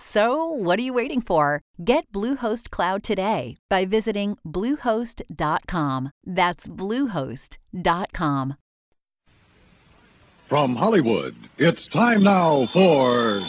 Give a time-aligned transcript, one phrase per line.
[0.00, 1.60] So, what are you waiting for?
[1.84, 6.12] Get Bluehost Cloud today by visiting Bluehost.com.
[6.24, 8.54] That's Bluehost.com.
[10.48, 13.40] From Hollywood, it's time now for.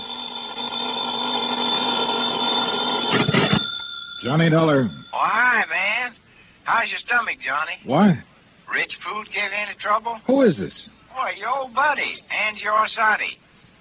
[4.24, 4.90] Johnny Dollar.
[4.90, 6.16] Oh, hi, man.
[6.64, 7.78] How's your stomach, Johnny?
[7.86, 8.16] What?
[8.74, 10.20] Rich food give you any trouble?
[10.26, 10.74] Who is this?
[11.14, 13.38] Boy, your old buddy, Angie Orsatti.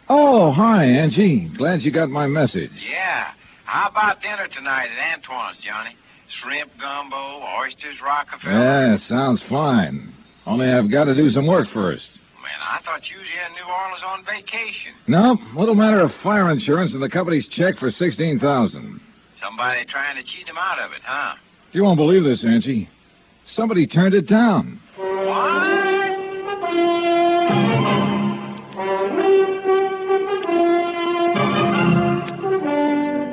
[0.08, 1.50] Oh, hi, Angie.
[1.56, 2.70] Glad you got my message.
[2.90, 3.26] Yeah.
[3.64, 5.94] How about dinner tonight at Antoine's, Johnny?
[6.42, 8.52] Shrimp gumbo, oysters Rockefeller.
[8.52, 10.14] Yeah, sounds fine.
[10.46, 12.04] Only I've got to do some work first.
[12.40, 14.92] Man, I thought you was in New Orleans on vacation.
[15.06, 19.00] No, little matter of fire insurance and the company's check for sixteen thousand.
[19.42, 21.34] Somebody trying to cheat him out of it, huh?
[21.72, 22.88] You won't believe this, Angie.
[23.54, 24.80] Somebody turned it down.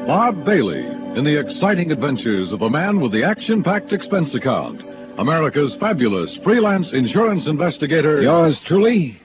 [0.08, 0.86] Bob Bailey
[1.18, 4.80] in the exciting adventures of a man with the action packed expense account.
[5.18, 8.22] America's fabulous freelance insurance investigator.
[8.22, 9.20] Yours truly,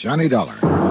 [0.00, 0.83] Johnny Dollar.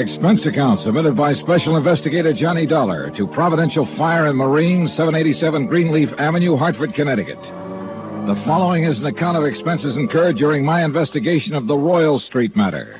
[0.00, 6.08] Expense account submitted by Special Investigator Johnny Dollar to Providential Fire and Marine, 787 Greenleaf
[6.18, 7.36] Avenue, Hartford, Connecticut.
[7.36, 12.56] The following is an account of expenses incurred during my investigation of the Royal Street
[12.56, 12.94] matter.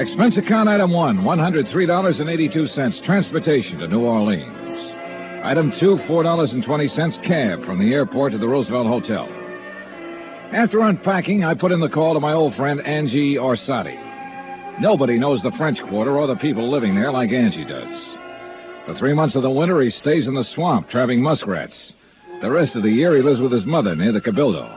[0.00, 4.48] Expense account item one, $103.82, transportation to New Orleans.
[5.44, 9.41] Item two, $4.20 cab from the airport to the Roosevelt Hotel.
[10.54, 13.96] After unpacking, I put in the call to my old friend Angie Orsatti.
[14.82, 17.88] Nobody knows the French Quarter or the people living there like Angie does.
[18.84, 21.72] For three months of the winter, he stays in the swamp trapping muskrats.
[22.42, 24.68] The rest of the year, he lives with his mother near the Cabildo.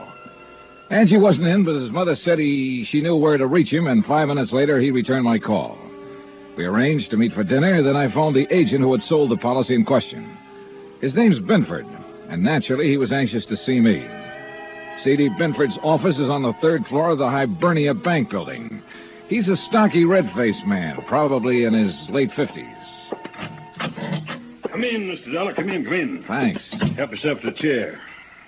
[0.90, 4.02] Angie wasn't in, but his mother said he she knew where to reach him, and
[4.06, 5.76] five minutes later, he returned my call.
[6.56, 9.36] We arranged to meet for dinner, then I phoned the agent who had sold the
[9.36, 10.38] policy in question.
[11.02, 11.84] His name's Binford,
[12.30, 14.15] and naturally, he was anxious to see me.
[15.04, 15.30] C.D.
[15.38, 18.82] Binford's office is on the third floor of the Hibernia Bank building.
[19.28, 22.74] He's a stocky, red faced man, probably in his late 50s.
[24.70, 25.32] Come in, Mr.
[25.32, 25.54] Dollar.
[25.54, 26.24] Come in, come in.
[26.28, 26.62] Thanks.
[26.96, 28.00] Help yourself to a chair.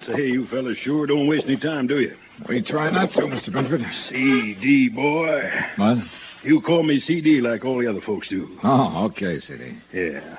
[0.07, 2.15] Say, you fellas sure don't waste any time, do you?
[2.49, 3.53] We try not to, Mr.
[3.53, 3.81] Binford.
[4.09, 5.43] CD, boy.
[5.77, 5.99] What?
[6.45, 8.59] You call me CD like all the other folks do.
[8.63, 9.79] Oh, okay, C.D.
[9.93, 10.39] Yeah.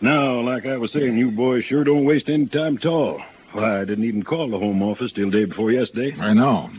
[0.00, 3.20] Now, like I was saying, you boys sure don't waste any time at all.
[3.54, 6.16] Why, I didn't even call the home office till day before yesterday.
[6.20, 6.70] I know.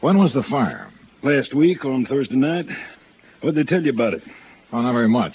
[0.00, 0.90] When was the fire?
[1.22, 2.66] Last week on Thursday night.
[3.40, 4.22] What'd they tell you about it?
[4.72, 5.34] Oh, not very much.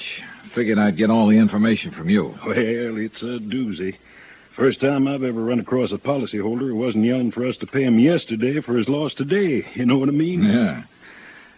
[0.56, 2.34] Figured I'd get all the information from you.
[2.45, 3.95] Well, it's a doozy.
[4.56, 7.84] First time I've ever run across a policyholder who wasn't yelling for us to pay
[7.84, 9.66] him yesterday for his loss today.
[9.75, 10.44] You know what I mean?
[10.44, 10.84] Yeah.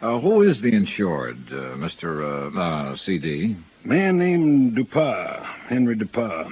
[0.01, 2.53] Uh, who is the insured, uh, Mr.
[2.55, 3.55] Uh, uh, CD?
[3.85, 6.51] Man named Dupas, Henry Dupas.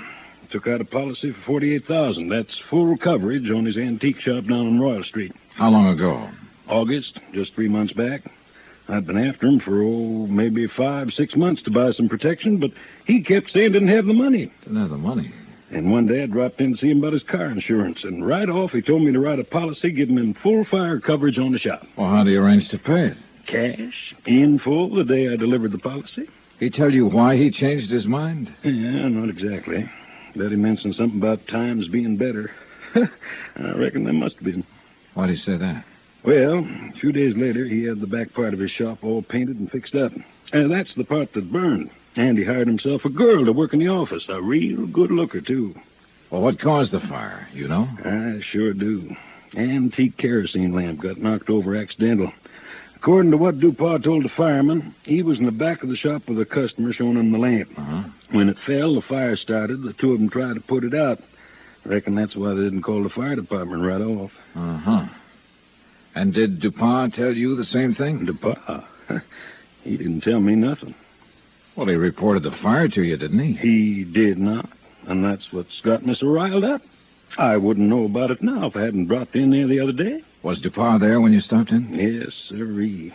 [0.51, 2.29] Took out a policy for forty-eight thousand.
[2.29, 5.31] That's full coverage on his antique shop down on Royal Street.
[5.55, 6.27] How long ago?
[6.67, 8.21] August, just three months back.
[8.87, 12.71] I'd been after him for, oh, maybe five, six months to buy some protection, but
[13.05, 14.51] he kept saying didn't have the money.
[14.63, 15.31] Didn't have the money.
[15.69, 18.49] And one day I dropped in to see him about his car insurance, and right
[18.49, 21.59] off he told me to write a policy giving him full fire coverage on the
[21.59, 21.83] shop.
[21.95, 23.17] Well, how do you arrange to pay it?
[23.45, 26.23] Cash, in full, the day I delivered the policy.
[26.59, 28.51] He tell you why he changed his mind?
[28.63, 29.87] Yeah, not exactly.
[30.35, 32.51] Bet he mentioned something about times being better.
[32.95, 34.63] I reckon they must have been.
[35.13, 35.83] Why'd he say that?
[36.23, 39.57] Well, a few days later, he had the back part of his shop all painted
[39.57, 40.11] and fixed up.
[40.51, 41.89] And that's the part that burned.
[42.15, 45.41] And he hired himself a girl to work in the office, a real good looker,
[45.41, 45.73] too.
[46.29, 47.47] Well, what caused the fire?
[47.53, 47.87] You know?
[48.03, 49.15] I sure do.
[49.55, 52.31] Antique kerosene lamp got knocked over accidental.
[53.01, 56.23] According to what Dupont told the fireman, he was in the back of the shop
[56.27, 57.69] with a customer showing him the lamp.
[57.77, 58.03] Uh-huh.
[58.31, 59.83] When it fell, the fire started.
[59.83, 61.19] The two of them tried to put it out.
[61.85, 64.31] Reckon that's why they didn't call the fire department right off.
[64.53, 65.05] Uh-huh.
[66.15, 68.25] And did Dupont tell you the same thing?
[68.25, 68.83] Dupont?
[69.83, 70.93] he didn't tell me nothing.
[71.77, 73.53] Well, he reported the fire to you, didn't he?
[73.53, 74.67] He did not.
[75.07, 76.81] And that's what's got me so riled up.
[77.37, 80.21] I wouldn't know about it now if I hadn't dropped in there the other day.
[80.43, 81.93] Was Dupont there when you stopped in?
[81.93, 83.13] Yes, sirree.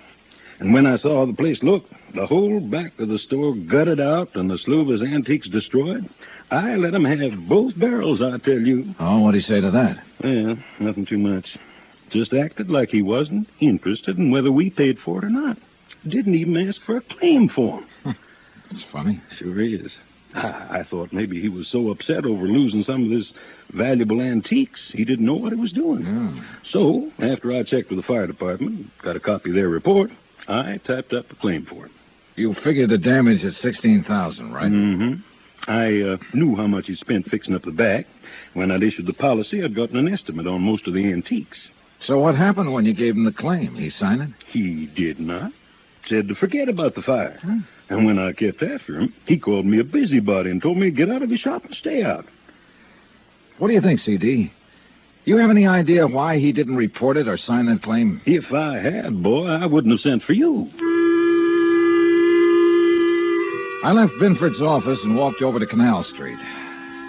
[0.61, 4.01] And when I saw how the place looked, the whole back of the store gutted
[4.01, 6.09] out and the slew of his antiques destroyed,
[6.51, 8.95] I let him have both barrels, I tell you.
[9.01, 9.99] Oh, what'd he say to that?
[10.23, 11.47] Well, nothing too much.
[12.11, 15.59] Just acted like he wasn't interested in whether we paid for it or not.
[16.07, 18.17] Didn't even ask for a claim for 'em.
[18.71, 19.21] It's funny.
[19.39, 19.91] Sure is.
[20.35, 23.33] I, thought maybe he was so upset over losing some of his
[23.73, 26.05] valuable antiques, he didn't know what he was doing.
[26.05, 26.45] Yeah.
[26.73, 30.11] So, after I checked with the fire department, got a copy of their report,
[30.49, 31.93] I typed up a claim for it.
[32.37, 34.71] You figured the damage at 16000 right?
[34.71, 35.71] Mm-hmm.
[35.71, 38.07] I uh, knew how much he spent fixing up the back.
[38.55, 41.59] When I'd issued the policy, I'd gotten an estimate on most of the antiques.
[42.07, 43.75] So what happened when you gave him the claim?
[43.77, 44.31] He signed it?
[44.53, 45.53] He did not.
[46.09, 47.41] Said to forget about the fire.
[47.91, 50.97] And when I kept after him, he called me a busybody and told me to
[50.97, 52.25] get out of his shop and stay out.
[53.59, 54.53] What do you think, CD?
[55.25, 58.21] You have any idea why he didn't report it or sign that claim?
[58.27, 60.69] If I had, boy, I wouldn't have sent for you.
[63.85, 66.39] I left Binford's office and walked over to Canal Street.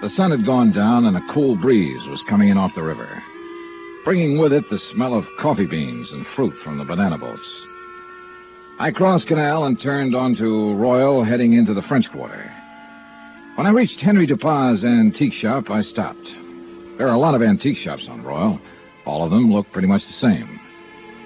[0.02, 3.24] The sun had gone down and a cool breeze was coming in off the river,
[4.04, 7.42] bringing with it the smell of coffee beans and fruit from the banana boats.
[8.78, 12.52] I crossed Canal and turned onto Royal, heading into the French Quarter.
[13.56, 16.28] When I reached Henry Dupas' antique shop, I stopped.
[16.98, 18.60] There are a lot of antique shops on Royal.
[19.06, 20.60] All of them look pretty much the same.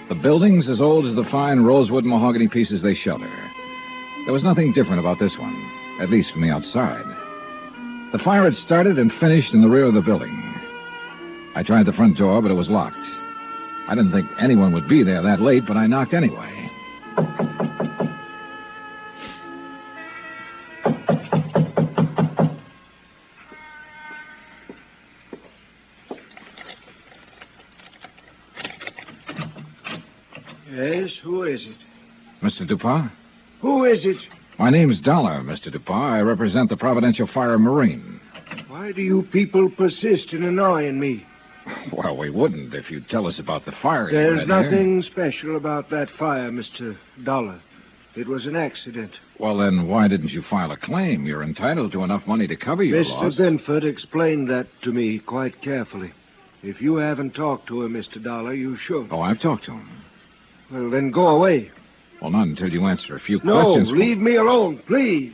[0.10, 3.32] The buildings as old as the fine rosewood mahogany pieces they shelter.
[4.26, 5.56] There was nothing different about this one,
[6.02, 7.06] at least from the outside.
[8.12, 10.36] The fire had started and finished in the rear of the building.
[11.56, 12.96] I tried the front door, but it was locked.
[13.88, 16.59] I didn't think anyone would be there that late, but I knocked anyway.
[32.60, 32.68] Mr.
[32.68, 33.12] Dupont?
[33.62, 34.18] Who is it?
[34.58, 35.72] My name's Dollar, Mr.
[35.72, 36.14] Dupont.
[36.14, 38.20] I represent the Providential Fire Marine.
[38.68, 41.26] Why do you people persist in annoying me?
[41.94, 44.12] Well, we wouldn't if you'd tell us about the fire.
[44.12, 44.62] There's had here.
[44.64, 46.98] nothing special about that fire, Mr.
[47.24, 47.62] Dollar.
[48.16, 49.12] It was an accident.
[49.40, 51.26] Well, then why didn't you file a claim?
[51.26, 53.10] You're entitled to enough money to cover your Mr.
[53.10, 53.36] loss.
[53.38, 56.12] Binford explained that to me quite carefully.
[56.64, 58.22] If you haven't talked to him, Mr.
[58.22, 59.08] Dollar, you should.
[59.12, 59.90] Oh, I've talked to him.
[60.72, 61.72] Well, then go away.
[62.22, 63.90] Well, not until you answer a few No, questions.
[63.90, 65.34] No, leave me alone, please.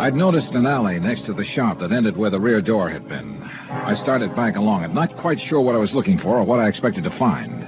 [0.00, 3.06] I'd noticed an alley next to the shop that ended where the rear door had
[3.06, 3.42] been.
[3.42, 6.58] I started back along it, not quite sure what I was looking for or what
[6.58, 7.66] I expected to find.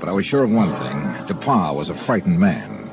[0.00, 1.26] But I was sure of one thing.
[1.28, 2.90] Dupont was a frightened man.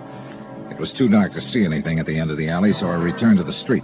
[0.70, 2.96] It was too dark to see anything at the end of the alley, so I
[2.96, 3.84] returned to the street.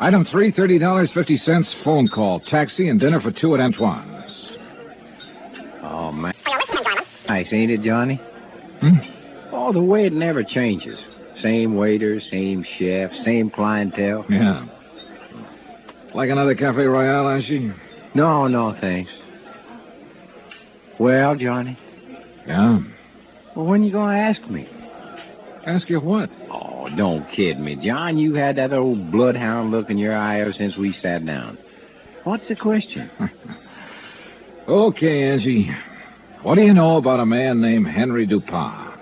[0.00, 1.68] Item three, thirty dollars fifty cents.
[1.82, 4.15] Phone call, taxi, and dinner for two at Antoine's.
[6.16, 6.34] Man.
[7.28, 8.16] Nice, ain't it, Johnny?
[8.80, 8.98] Hmm?
[9.52, 10.98] Oh, the way it never changes.
[11.42, 14.24] Same waiter, same chef, same clientele.
[14.28, 14.66] Yeah.
[16.14, 17.72] Like another Cafe Royale, Ashy?
[18.14, 19.10] No, no, thanks.
[20.98, 21.78] Well, Johnny,
[22.46, 22.78] Yeah.
[23.54, 24.66] well, when you gonna ask me?
[25.66, 26.30] Ask you what?
[26.50, 28.16] Oh, don't kid me, John.
[28.18, 31.58] You had that old bloodhound look in your eye ever since we sat down.
[32.24, 33.10] What's the question?
[34.68, 35.70] Okay, Angie.
[36.42, 38.94] What do you know about a man named Henry Dupont?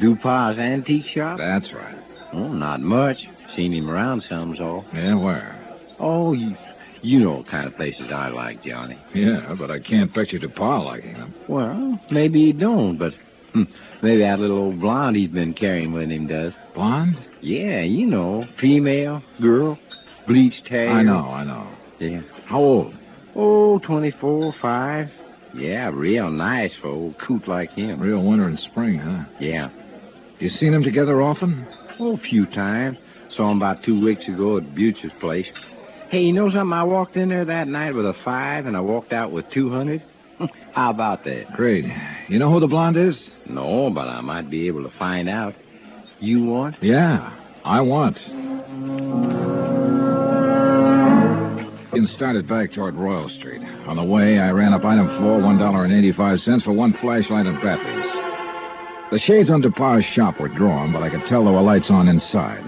[0.00, 1.38] Dupant's antique shop?
[1.38, 1.98] That's right.
[2.32, 3.18] Oh, not much.
[3.54, 4.84] Seen him around some, all.
[4.94, 5.58] Yeah, where?
[6.00, 6.56] Oh, you,
[7.02, 8.98] you know what kind of places I like, Johnny.
[9.14, 11.34] Yeah, but I can't picture Dupont liking them.
[11.48, 13.12] Well, maybe he don't, but
[13.52, 13.64] hmm,
[14.02, 16.52] maybe that little old blonde he's been carrying with him does.
[16.74, 17.16] Blonde?
[17.42, 19.78] Yeah, you know, female, girl,
[20.26, 20.90] bleached hair.
[20.90, 21.70] I know, I know.
[21.98, 22.22] Yeah.
[22.46, 22.94] How old?
[23.34, 25.08] Oh, 24, 5.
[25.54, 28.00] Yeah, real nice for old coot like him.
[28.00, 29.24] Real winter and spring, huh?
[29.40, 29.68] Yeah.
[30.38, 31.66] You seen them together often?
[32.00, 32.98] Oh, a few times.
[33.36, 35.46] Saw him about two weeks ago at Butcher's place.
[36.10, 36.72] Hey, you know something?
[36.72, 40.02] I walked in there that night with a five, and I walked out with 200.
[40.74, 41.52] How about that?
[41.54, 41.84] Great.
[42.28, 43.14] You know who the blonde is?
[43.48, 45.54] No, but I might be able to find out.
[46.20, 46.76] You want?
[46.82, 48.16] Yeah, I want.
[51.92, 53.60] And started back toward Royal Street.
[53.86, 58.32] On the way, I ran up item four, $1.85 for one flashlight and batteries.
[59.10, 62.08] The shades on DePauw's shop were drawn, but I could tell there were lights on
[62.08, 62.64] inside.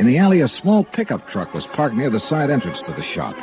[0.00, 3.14] In the alley, a small pickup truck was parked near the side entrance to the
[3.14, 3.36] shop.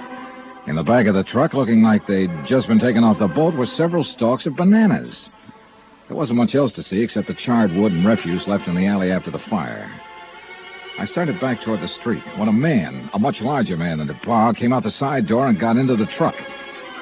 [0.68, 3.56] In the back of the truck, looking like they'd just been taken off the boat,
[3.56, 5.16] were several stalks of bananas.
[6.10, 8.88] There wasn't much else to see except the charred wood and refuse left in the
[8.88, 9.90] alley after the fire.
[11.00, 14.58] I started back toward the street when a man, a much larger man than DePauw,
[14.58, 16.36] came out the side door and got into the truck.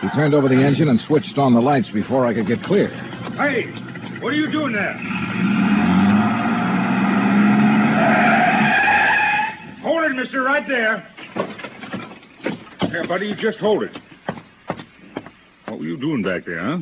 [0.02, 2.88] He turned over the engine and switched on the lights before I could get clear.
[3.36, 3.66] Hey,
[4.22, 4.94] what are you doing there?
[9.82, 11.08] Hold it, mister, right there.
[12.90, 13.98] Here, buddy, you just hold it.
[15.68, 16.78] What were you doing back there, huh?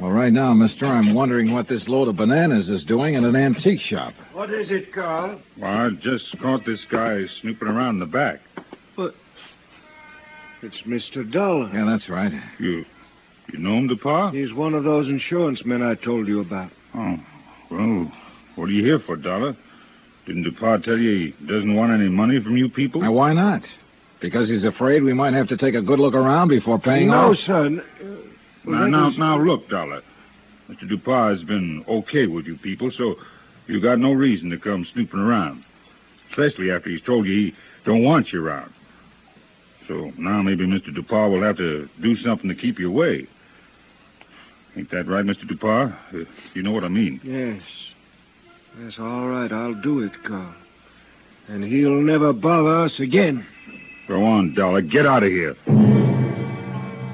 [0.00, 3.34] Well, right now, mister, I'm wondering what this load of bananas is doing in an
[3.34, 4.12] antique shop.
[4.34, 5.40] What is it, Carl?
[5.58, 8.40] Well, I just caught this guy snooping around in the back.
[8.94, 9.14] But
[10.62, 11.30] it's Mr.
[11.30, 11.70] Dollar.
[11.72, 12.32] Yeah, that's right.
[12.58, 12.84] You
[13.52, 14.34] you know him, DePauw?
[14.34, 16.70] He's one of those insurance men I told you about.
[16.94, 17.16] Oh,
[17.70, 18.12] well,
[18.56, 19.56] what are you here for, Dollar?
[20.26, 23.00] Didn't DePauw tell you he doesn't want any money from you people?
[23.00, 23.62] Now, why not?
[24.20, 27.32] Because he's afraid we might have to take a good look around before paying no,
[27.32, 27.36] off.
[27.46, 27.82] son.
[28.66, 30.02] Well, Now, now, look, Dollar.
[30.68, 31.30] Mr.
[31.30, 33.14] Has been okay with you people, so
[33.68, 35.64] you got no reason to come snooping around.
[36.30, 37.54] Especially after he's told you he
[37.84, 38.72] don't want you around.
[39.86, 40.92] So now maybe Mr.
[40.92, 43.28] DuPont will have to do something to keep you away.
[44.76, 45.46] Ain't that right, Mr.
[45.46, 45.94] DuPont?
[46.12, 46.18] Uh,
[46.54, 47.20] you know what I mean.
[47.22, 47.62] Yes.
[48.78, 49.50] Yes, all right.
[49.50, 50.54] I'll do it, Carl.
[51.48, 53.46] And he'll never bother us again.
[54.08, 54.82] Go on, Dollar.
[54.82, 55.54] Get out of here.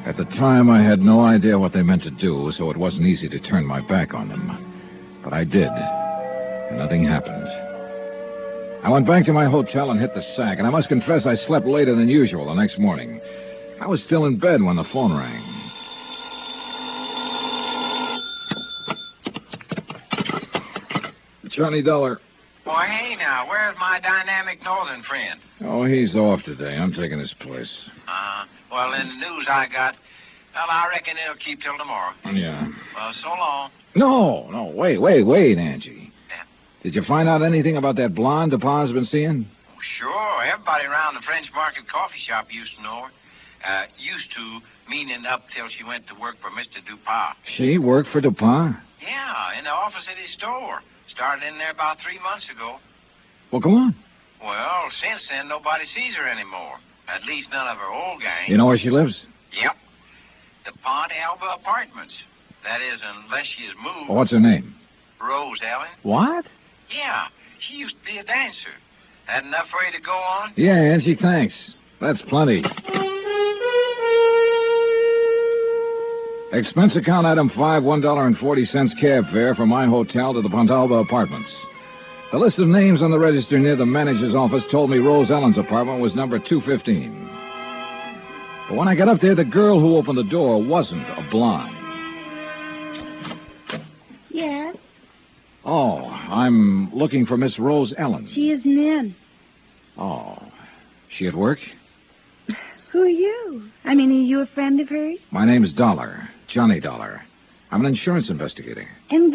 [0.05, 3.07] At the time, I had no idea what they meant to do, so it wasn't
[3.07, 5.21] easy to turn my back on them.
[5.23, 7.47] But I did, and nothing happened.
[8.85, 11.37] I went back to my hotel and hit the sack, and I must confess I
[11.47, 13.21] slept later than usual the next morning.
[13.81, 15.53] I was still in bed when the phone rang.
[21.55, 22.21] Johnny Dollar.
[22.65, 25.39] Why, hey now, where's my dynamic northern friend?
[25.61, 26.75] Oh, he's off today.
[26.77, 27.69] I'm taking his place.
[28.09, 29.95] Uh, well, in the news I got,
[30.55, 32.15] well, I reckon it'll keep till tomorrow.
[32.33, 32.67] Yeah.
[32.97, 33.71] Well, so long.
[33.95, 36.11] No, no, wait, wait, wait, Angie.
[36.29, 36.45] Yeah.
[36.83, 39.47] Did you find out anything about that blonde DePauw's been seeing?
[39.99, 43.11] Sure, everybody around the French Market coffee shop used to know her.
[43.63, 44.59] Uh, used to,
[44.91, 46.83] meaning up till she went to work for Mr.
[46.83, 47.37] Dupont.
[47.57, 48.75] She worked for DuPont?
[48.99, 50.83] Yeah, in the office at his store.
[51.15, 52.79] Started in there about three months ago.
[53.53, 53.95] Well, go on.
[54.43, 56.79] Well, since then, nobody sees her anymore.
[57.13, 58.49] At least none of her old gang.
[58.49, 59.15] You know where she lives?
[59.53, 59.77] Yep.
[60.65, 62.13] The Pontalba Apartments.
[62.65, 64.09] That is, unless she has moved.
[64.09, 64.75] Well, what's her name?
[65.21, 65.89] Rose Ellen.
[66.03, 66.47] What?
[66.91, 67.27] Yeah,
[67.69, 68.75] she used to be a dancer.
[69.27, 70.53] Had enough for you to go on?
[70.57, 71.55] Yeah, Angie, thanks.
[72.01, 72.65] That's plenty.
[76.53, 80.43] Expense account item five, one dollar and forty cents cab fare from my hotel to
[80.43, 81.49] the Pontalba apartments.
[82.33, 85.59] The list of names on the register near the manager's office told me Rose Ellen's
[85.59, 87.29] apartment was number 215.
[88.69, 91.77] But when I got up there, the girl who opened the door wasn't a blonde.
[94.31, 94.77] Yes,
[95.65, 98.29] Oh, I'm looking for Miss Rose Ellen.
[98.35, 99.15] she isn't in.
[99.97, 100.37] Oh,
[101.17, 101.59] she at work?
[102.91, 103.69] Who are you?
[103.85, 105.19] I mean, are you a friend of hers?
[105.31, 107.23] My name's Dollar, Johnny Dollar.
[107.71, 108.89] I'm an insurance investigator.
[109.11, 109.33] And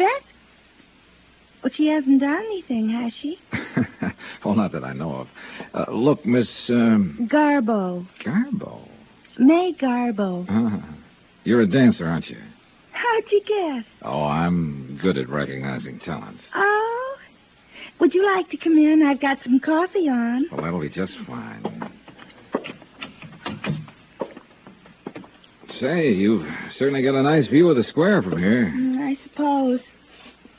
[1.62, 3.38] Well, she hasn't done anything, has she?
[4.44, 5.28] well, not that I know of.
[5.74, 8.06] Uh, look, Miss um, Garbo.
[8.24, 8.88] Garbo.
[9.38, 10.46] May Garbo.
[10.48, 10.96] Ah,
[11.44, 12.38] you're a dancer, aren't you?
[12.92, 13.84] How'd you guess?
[14.02, 16.38] Oh, I'm good at recognizing talent.
[16.54, 17.16] Oh.
[18.00, 19.02] Would you like to come in?
[19.04, 20.46] I've got some coffee on.
[20.52, 21.90] Well, that'll be just fine.
[25.80, 26.44] Say, you've
[26.76, 28.72] certainly got a nice view of the square from here.
[28.74, 29.80] Mm, I suppose.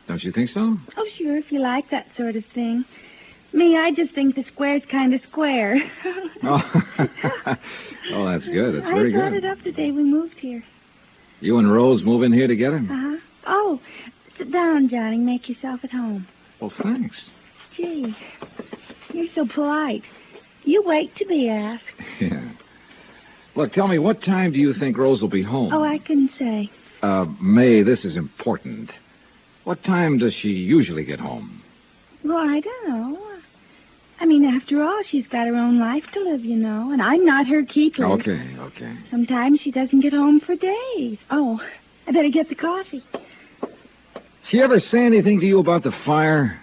[0.09, 0.75] Don't you think so?
[0.97, 2.83] Oh, sure, if you like that sort of thing.
[3.53, 5.77] Me, I just think the square's kind of square.
[6.41, 6.61] Oh,
[8.13, 8.75] oh that's good.
[8.75, 9.43] That's I very brought good.
[9.43, 10.63] it up the day we moved here.
[11.41, 12.77] You and Rose move in here together?
[12.77, 13.17] Uh-huh.
[13.45, 13.79] Oh,
[14.37, 15.17] sit down, Johnny.
[15.17, 16.25] Make yourself at home.
[16.61, 17.15] Well, thanks.
[17.75, 18.15] Gee,
[19.13, 20.03] you're so polite.
[20.63, 21.83] You wait to be asked.
[22.21, 22.51] Yeah.
[23.55, 25.73] Look, tell me, what time do you think Rose will be home?
[25.73, 26.71] Oh, I couldn't say.
[27.01, 28.89] Uh, May, this is important.
[29.69, 31.61] What time does she usually get home?
[32.25, 33.19] Well, I don't know.
[34.19, 37.23] I mean, after all, she's got her own life to live, you know, and I'm
[37.23, 38.03] not her keeper.
[38.03, 38.97] Okay, okay.
[39.11, 41.19] Sometimes she doesn't get home for days.
[41.29, 41.61] Oh,
[42.07, 43.03] I better get the coffee.
[44.49, 46.59] She ever say anything to you about the fire?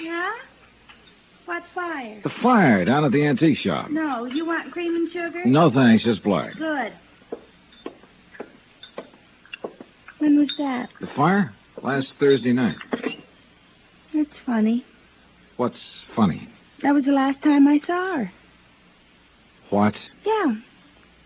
[0.00, 0.30] Yeah?
[1.46, 2.20] What fire?
[2.22, 3.90] The fire down at the antique shop.
[3.90, 5.44] No, you want cream and sugar?
[5.44, 6.52] No thanks, just black.
[6.56, 6.92] Good.
[10.18, 10.88] When was that?
[11.00, 11.52] The fire?
[11.82, 12.76] Last Thursday night.
[14.14, 14.84] That's funny.
[15.56, 15.78] What's
[16.14, 16.48] funny?
[16.82, 18.32] That was the last time I saw her.
[19.70, 19.94] What?
[20.24, 20.54] Yeah.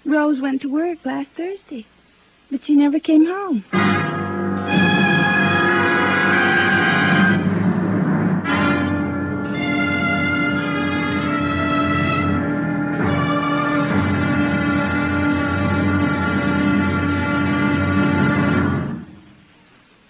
[0.04, 1.86] Rose went to work last Thursday,
[2.50, 3.64] but she never came home.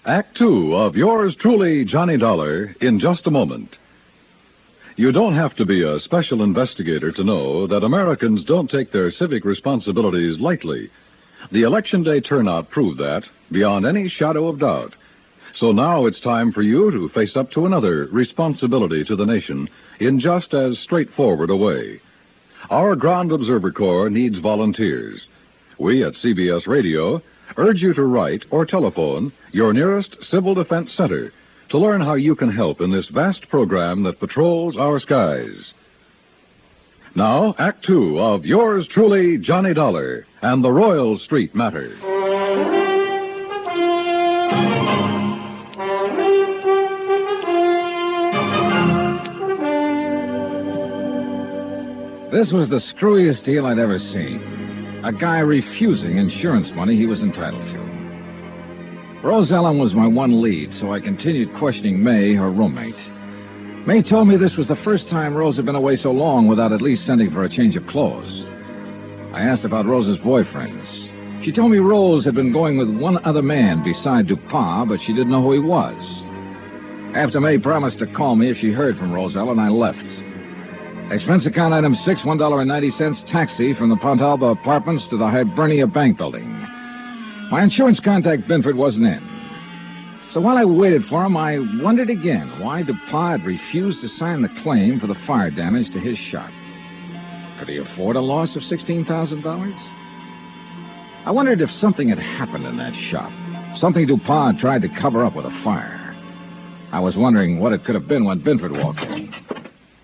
[0.04, 3.76] Act two of yours truly, Johnny Dollar, in just a moment.
[4.96, 9.12] You don't have to be a special investigator to know that Americans don't take their
[9.12, 10.90] civic responsibilities lightly.
[11.52, 14.92] The election day turnout proved that beyond any shadow of doubt.
[15.60, 19.68] So now it's time for you to face up to another responsibility to the nation
[20.00, 22.00] in just as straightforward a way.
[22.70, 25.28] Our Ground Observer Corps needs volunteers.
[25.78, 27.22] We at CBS Radio
[27.56, 31.32] urge you to write or telephone your nearest Civil Defense Center
[31.70, 35.72] to learn how you can help in this vast program that patrols our skies.
[37.14, 41.96] Now, Act Two of yours truly, Johnny Dollar, and the Royal Street Matter.
[52.32, 54.71] This was the screwiest deal I'd ever seen.
[55.04, 57.82] A guy refusing insurance money he was entitled to.
[59.26, 62.94] Rose Ellen was my one lead, so I continued questioning May, her roommate.
[63.84, 66.70] May told me this was the first time Rose had been away so long without
[66.70, 68.30] at least sending for a change of clothes.
[69.34, 71.44] I asked about Rose's boyfriends.
[71.44, 75.12] She told me Rose had been going with one other man beside Dupont, but she
[75.12, 75.98] didn't know who he was.
[77.16, 80.21] After May promised to call me if she heard from Rose Ellen, I left.
[81.12, 85.18] Expense account item six, one dollar and ninety cents, taxi from the Pontalba Apartments to
[85.18, 86.48] the Hibernia Bank Building.
[87.50, 89.20] My insurance contact Binford wasn't in.
[90.32, 94.48] So while I waited for him, I wondered again why had refused to sign the
[94.62, 96.50] claim for the fire damage to his shop.
[97.58, 99.04] Could he afford a loss of $16,000?
[101.26, 103.30] I wondered if something had happened in that shop.
[103.78, 106.16] Something DuPont tried to cover up with a fire.
[106.90, 109.61] I was wondering what it could have been when Binford walked in.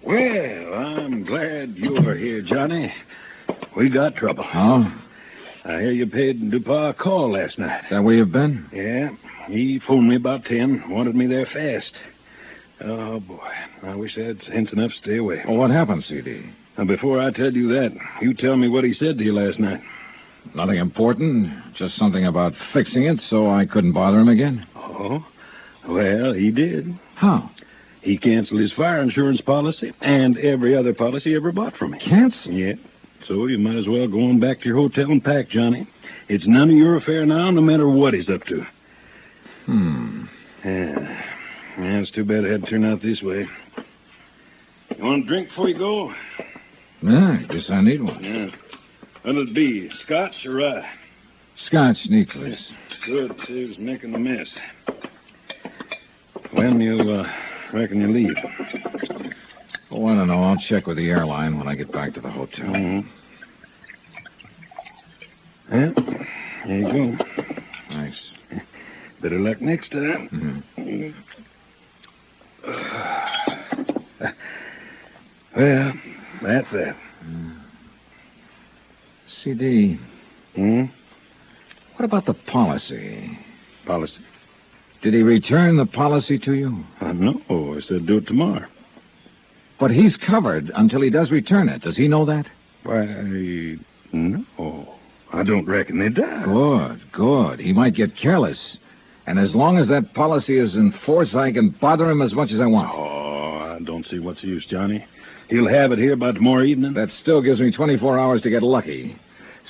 [0.08, 2.90] Well, I'm glad you're here, Johnny.
[3.76, 4.42] We got trouble.
[4.42, 4.84] Huh?
[5.66, 7.80] I hear you paid DuPont a call last night.
[7.84, 8.66] Is that where you've been?
[8.72, 9.10] Yeah,
[9.48, 11.92] he phoned me about ten, wanted me there fast.
[12.88, 13.50] Oh, boy.
[13.82, 15.42] I wish I had sense enough to stay away.
[15.46, 16.42] Well, what happened, CD?
[16.78, 17.90] Now, before I tell you that,
[18.22, 19.82] you tell me what he said to you last night.
[20.54, 21.50] Nothing important.
[21.76, 24.66] Just something about fixing it so I couldn't bother him again.
[24.74, 25.22] Oh?
[25.86, 26.98] Well, he did.
[27.14, 27.50] How?
[28.08, 31.98] He canceled his fire insurance policy and every other policy he ever bought from me.
[31.98, 32.50] Cancel?
[32.50, 32.72] Yeah.
[33.26, 35.86] So you might as well go on back to your hotel and pack, Johnny.
[36.26, 38.66] It's none of your affair now, no matter what he's up to.
[39.66, 40.24] Hmm.
[40.64, 41.22] Yeah.
[41.78, 43.46] yeah it's too bad it had to turn out this way.
[44.96, 46.10] You want a drink before you go?
[47.02, 48.24] Yeah, I guess I need one.
[48.24, 48.46] Yeah.
[49.20, 50.90] What'll it be, scotch or rye?
[51.66, 52.56] Scotch, neat, please.
[53.04, 53.38] Good.
[53.46, 54.48] Saves making a mess.
[56.52, 57.30] When you, uh,
[57.72, 58.36] reckon you leave?
[59.90, 60.42] Oh, I don't know.
[60.42, 62.66] I'll check with the airline when I get back to the hotel.
[62.66, 63.08] Mm-hmm.
[65.70, 65.92] Well,
[66.66, 67.24] there you go.
[67.88, 68.16] Thanks.
[69.22, 70.64] Better luck next time.
[70.76, 71.14] Mhm.
[75.56, 75.92] Well,
[76.42, 76.94] that's that.
[79.42, 79.98] CD,
[80.54, 80.82] Hmm?
[81.96, 83.36] what about the policy?
[83.86, 84.14] Policy?
[85.02, 86.84] Did he return the policy to you?
[87.00, 87.40] I know.
[87.48, 88.66] I said do it tomorrow.
[89.78, 91.82] But he's covered until he does return it.
[91.82, 92.46] Does he know that?
[92.82, 93.04] Why,
[94.12, 94.94] no.
[95.32, 96.44] I don't reckon they does.
[96.44, 97.60] Good, good.
[97.60, 98.58] He might get careless.
[99.26, 102.50] And as long as that policy is in force, I can bother him as much
[102.50, 102.90] as I want.
[102.92, 105.04] Oh, I don't see what's the use, Johnny.
[105.48, 106.94] He'll have it here by tomorrow evening.
[106.94, 109.16] That still gives me 24 hours to get lucky.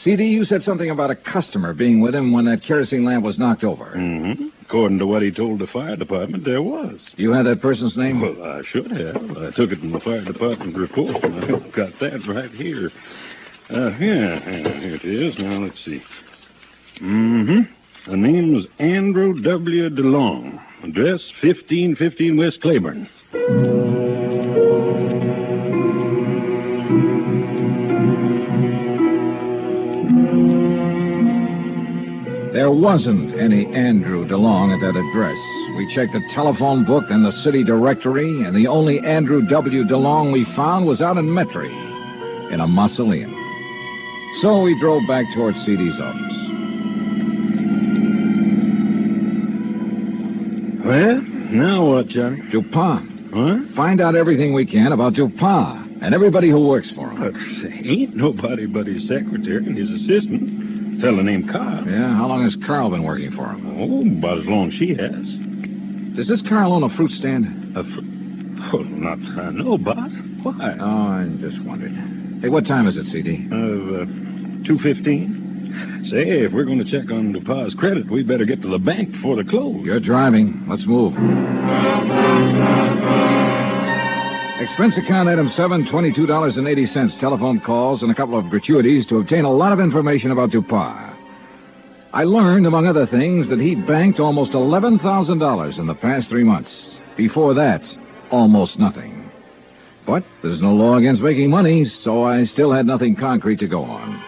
[0.04, 3.38] CD, you said something about a customer being with him when that kerosene lamp was
[3.38, 3.94] knocked over.
[3.96, 4.46] Mm-hmm.
[4.68, 7.00] According to what he told the fire department, there was.
[7.16, 8.20] You had that person's name?
[8.20, 9.16] Well, I should have.
[9.38, 11.24] I took it from the fire department report.
[11.24, 12.90] I've got that right here.
[13.70, 15.38] Uh, yeah, yeah, here it is.
[15.38, 16.02] Now, let's see.
[17.00, 18.10] Mm-hmm.
[18.10, 19.88] The name was Andrew W.
[19.88, 20.62] DeLong.
[20.84, 23.08] Address 1515 West Claiborne.
[32.58, 35.38] There wasn't any Andrew DeLong at that address.
[35.76, 39.84] We checked the telephone book and the city directory, and the only Andrew W.
[39.84, 43.30] DeLong we found was out in Metairie, in a mausoleum.
[44.42, 46.38] So we drove back towards CD's office.
[50.84, 52.42] Well, now what, Johnny?
[52.50, 53.30] Dupont.
[53.32, 53.58] Huh?
[53.76, 57.20] Find out everything we can about Dupont and everybody who works for him.
[57.20, 57.34] But
[57.88, 60.67] ain't nobody but his secretary and his assistant.
[61.00, 61.84] Fella named Carl.
[61.86, 63.66] Yeah, how long has Carl been working for him?
[63.78, 66.16] Oh, about as long as she has.
[66.16, 67.76] Does this Carl own a fruit stand?
[67.76, 69.78] A fr- oh, not I know.
[69.78, 70.74] Why?
[70.80, 71.94] Oh, I just wondered.
[72.42, 73.46] Hey, what time is it, CD?
[73.50, 76.10] Uh, uh, 215.
[76.10, 79.12] Say, if we're going to check on DuPa's credit, we better get to the bank
[79.12, 79.76] before the close.
[79.84, 80.66] You're driving.
[80.68, 81.14] Let's move.
[84.60, 87.14] Expense account item seven, twenty-two dollars and eighty cents.
[87.20, 91.14] Telephone calls and a couple of gratuities to obtain a lot of information about Dupont.
[92.12, 96.28] I learned, among other things, that he'd banked almost eleven thousand dollars in the past
[96.28, 96.70] three months.
[97.16, 97.80] Before that,
[98.32, 99.30] almost nothing.
[100.04, 103.84] But there's no law against making money, so I still had nothing concrete to go
[103.84, 104.20] on.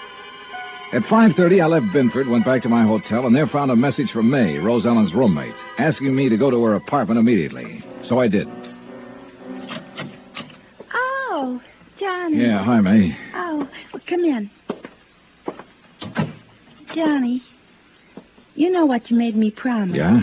[0.92, 4.10] At 5.30, I left Binford, went back to my hotel, and there found a message
[4.12, 7.82] from May, Rose Ellen's roommate, asking me to go to her apartment immediately.
[8.08, 8.48] So I did.
[12.00, 12.38] Johnny.
[12.38, 13.16] Yeah, hi, May.
[13.34, 14.50] Oh, well, come in.
[16.94, 17.42] Johnny,
[18.54, 19.96] you know what you made me promise.
[19.96, 20.20] Yeah?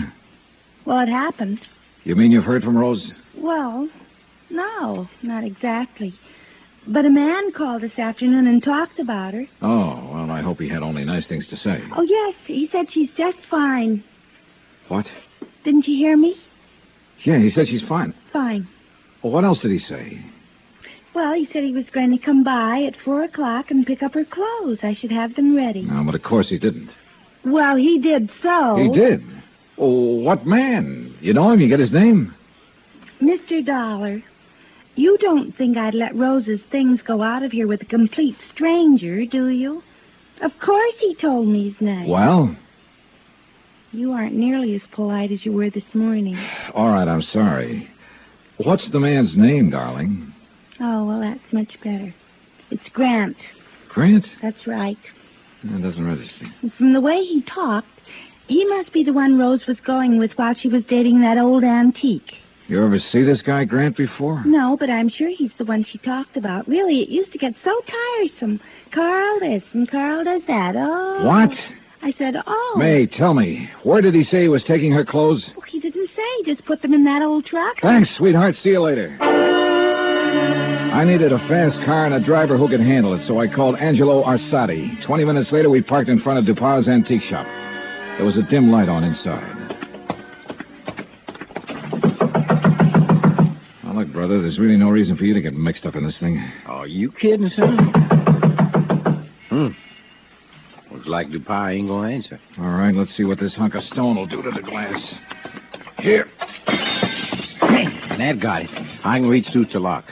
[0.84, 1.60] Well, it happened.
[2.04, 3.02] You mean you've heard from Rose?
[3.36, 3.88] Well,
[4.50, 6.14] no, not exactly.
[6.86, 9.46] But a man called this afternoon and talked about her.
[9.62, 11.82] Oh, well, I hope he had only nice things to say.
[11.96, 14.02] Oh, yes, he said she's just fine.
[14.88, 15.06] What?
[15.64, 16.34] Didn't you hear me?
[17.24, 18.14] Yeah, he said she's fine.
[18.32, 18.66] Fine.
[19.22, 20.24] Well, what else did he say?
[21.14, 24.14] Well, he said he was going to come by at four o'clock and pick up
[24.14, 24.78] her clothes.
[24.82, 25.82] I should have them ready.
[25.82, 26.90] No, but of course he didn't.
[27.44, 28.76] Well, he did so.
[28.76, 29.22] He did.
[29.78, 31.14] Oh, what man?
[31.20, 31.60] You know him?
[31.60, 32.34] You get his name?
[33.22, 33.64] Mr.
[33.64, 34.22] Dollar,
[34.96, 39.24] you don't think I'd let Rose's things go out of here with a complete stranger,
[39.24, 39.82] do you?
[40.42, 42.08] Of course he told me his name.
[42.08, 42.54] Well,
[43.92, 46.36] You aren't nearly as polite as you were this morning.
[46.74, 47.88] all right, I'm sorry.
[48.58, 50.27] What's the man's name, darling?
[50.80, 52.14] Oh, well, that's much better.
[52.70, 53.36] It's Grant.
[53.88, 54.26] Grant?
[54.42, 54.98] That's right.
[55.64, 56.46] That doesn't register.
[56.76, 57.88] From the way he talked,
[58.46, 61.64] he must be the one Rose was going with while she was dating that old
[61.64, 62.32] antique.
[62.68, 64.44] You ever see this guy, Grant, before?
[64.44, 66.68] No, but I'm sure he's the one she talked about.
[66.68, 67.72] Really, it used to get so
[68.18, 68.60] tiresome.
[68.92, 70.74] Carl this and Carl does that.
[70.76, 71.24] Oh.
[71.24, 71.50] What?
[72.02, 72.74] I said, oh.
[72.76, 75.44] May, tell me, where did he say he was taking her clothes?
[75.56, 76.22] Well, he didn't say.
[76.44, 77.76] He Just put them in that old truck.
[77.80, 78.54] Thanks, sweetheart.
[78.62, 79.16] See you later.
[80.98, 83.76] I needed a fast car and a driver who could handle it, so I called
[83.78, 85.06] Angelo Orsatti.
[85.06, 87.46] Twenty minutes later, we parked in front of Dupaz antique shop.
[88.16, 89.54] There was a dim light on inside.
[93.84, 96.16] Now, look, brother, there's really no reason for you to get mixed up in this
[96.18, 96.36] thing.
[96.66, 97.76] Are you kidding, son?
[99.50, 99.68] Hmm.
[100.92, 102.40] Looks like DuPont ain't gonna answer.
[102.58, 105.00] All right, let's see what this hunk of stone will do to the glass.
[106.00, 106.26] Here.
[107.68, 107.84] Hey,
[108.18, 108.70] That got it.
[109.04, 110.04] I can reach through to lock.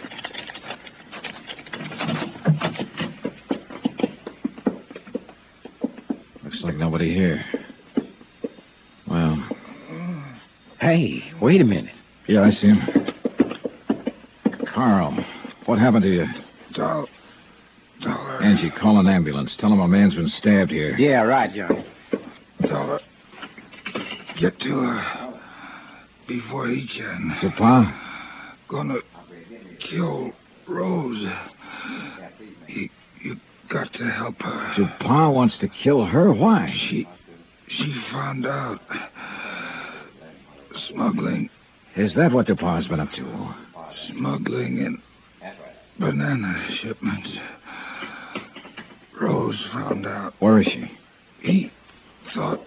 [6.45, 7.43] Looks like nobody here.
[9.09, 9.43] Well,
[10.81, 11.93] Hey, wait a minute.
[12.29, 12.83] yeah, I see him.
[14.75, 15.17] Carl,
[15.65, 16.27] what happened to you?
[16.75, 17.09] Doll-
[18.03, 18.43] Dollar.
[18.43, 19.51] Angie, call an ambulance.
[19.59, 20.95] Tell him a man's been stabbed here.
[20.99, 21.83] Yeah, right, Johnny.
[22.69, 23.01] Dollar.
[24.39, 25.41] Get to her
[26.29, 27.35] before he can.
[27.41, 27.89] Dupont?
[28.69, 28.97] Gonna
[29.91, 30.31] kill
[30.69, 31.27] Rose.
[32.69, 32.89] You,
[33.23, 33.37] you
[33.69, 34.75] got to help her.
[34.77, 36.33] Dupont wants to kill her?
[36.33, 36.73] Why?
[36.91, 37.07] She,
[37.69, 38.81] she found out.
[40.91, 41.49] Smuggling,
[41.97, 43.55] Is that what Dupont's been up to?
[44.13, 44.99] smuggling in
[45.99, 47.29] banana shipments.
[49.21, 50.35] Rose found out.
[50.39, 50.91] Where is she?
[51.41, 51.71] He
[52.35, 52.61] thought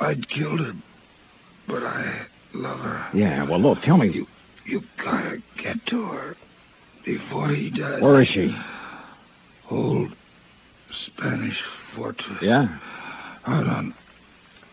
[0.00, 0.72] I'd killed her,
[1.68, 2.22] but I
[2.54, 3.08] love her.
[3.14, 4.08] Yeah, well, look, tell me.
[4.12, 4.26] You,
[4.66, 6.36] you gotta get to her
[7.04, 8.02] before he does.
[8.02, 8.54] Where is she?
[9.70, 10.14] Old
[11.06, 11.56] Spanish
[11.94, 12.68] fortress Yeah?
[13.46, 13.94] out on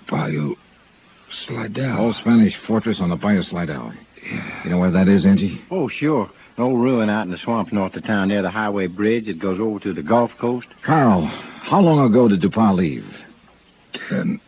[0.10, 0.56] Bayou
[1.48, 1.98] Slidell.
[2.00, 3.94] Old Spanish fortress on the Bayou Slidell.
[4.24, 4.64] Yeah.
[4.64, 5.62] You know where that is, Angie?
[5.72, 6.30] Oh, sure.
[6.58, 9.40] An old ruin out in the swamp north of town near the highway bridge that
[9.40, 10.68] goes over to the Gulf Coast.
[10.86, 11.26] Carl,
[11.64, 13.06] how long ago did Dupont leave?
[14.10, 14.40] Ten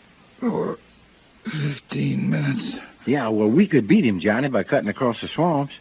[0.41, 0.77] or
[1.43, 2.77] fifteen minutes.
[3.06, 5.73] Yeah, well, we could beat him, Johnny, by cutting across the swamps.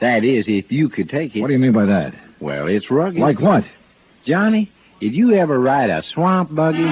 [0.00, 1.40] That is, if you could take it.
[1.40, 2.14] What do you mean by that?
[2.40, 3.18] Well, it's rugged.
[3.20, 3.64] Like what?
[4.24, 6.84] Johnny, did you ever ride a swamp buggy?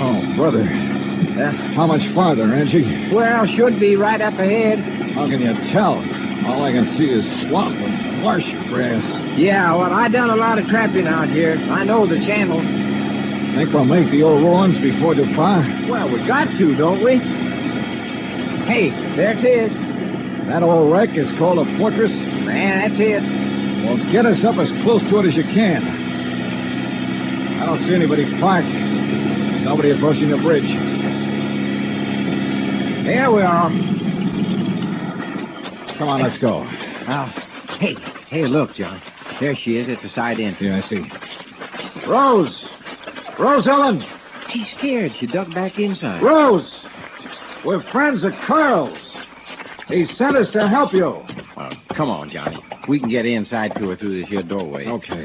[0.00, 0.64] Oh, brother.
[0.64, 1.52] Yeah.
[1.76, 3.14] How much farther, Angie?
[3.14, 4.78] Well, should be right up ahead.
[5.14, 6.02] How can you tell?
[6.46, 9.04] All I can see is swamp and marsh grass.
[9.38, 11.54] Yeah, well, I done a lot of trapping out here.
[11.70, 12.58] I know the channel.
[13.54, 15.90] Think we'll make the old ruins before DuPont?
[15.90, 17.18] Well, we got to, don't we?
[18.68, 19.72] Hey, there it is.
[20.52, 22.12] That old wreck is called a fortress?
[22.12, 23.24] Man, that's it.
[23.88, 25.80] Well, get us up as close to it as you can.
[27.62, 28.68] I don't see anybody parked.
[29.64, 30.68] Nobody approaching the bridge.
[33.08, 33.72] Here we are.
[35.96, 36.62] Come on, let's go.
[37.08, 37.32] Now,
[37.80, 37.96] hey,
[38.28, 39.00] hey, look, John.
[39.40, 40.60] There she is at the side entrance.
[40.60, 42.06] Yeah, I see.
[42.06, 42.52] Rose!
[43.40, 44.04] Rose Ellen!
[44.52, 45.12] She's scared.
[45.20, 46.22] She ducked back inside.
[46.22, 46.68] Rose!
[47.64, 48.96] We're friends of Carl's.
[49.88, 51.22] He sent us to help you.
[51.56, 52.58] Well, come on, Johnny.
[52.88, 54.86] We can get inside to her through this here doorway.
[54.86, 55.24] Okay.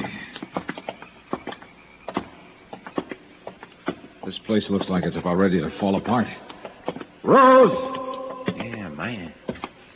[4.26, 6.28] This place looks like it's about ready to fall apart.
[7.24, 8.48] Rose!
[8.56, 9.34] Yeah, man.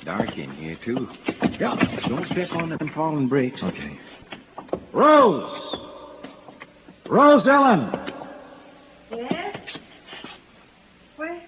[0.05, 1.07] Dark in here, too.
[1.59, 1.75] Yeah.
[2.07, 3.59] Don't step on them fallen bricks.
[3.63, 3.99] Okay.
[4.93, 5.75] Rose!
[7.09, 7.91] Rose Ellen!
[9.11, 9.57] Yes?
[11.15, 11.41] Where?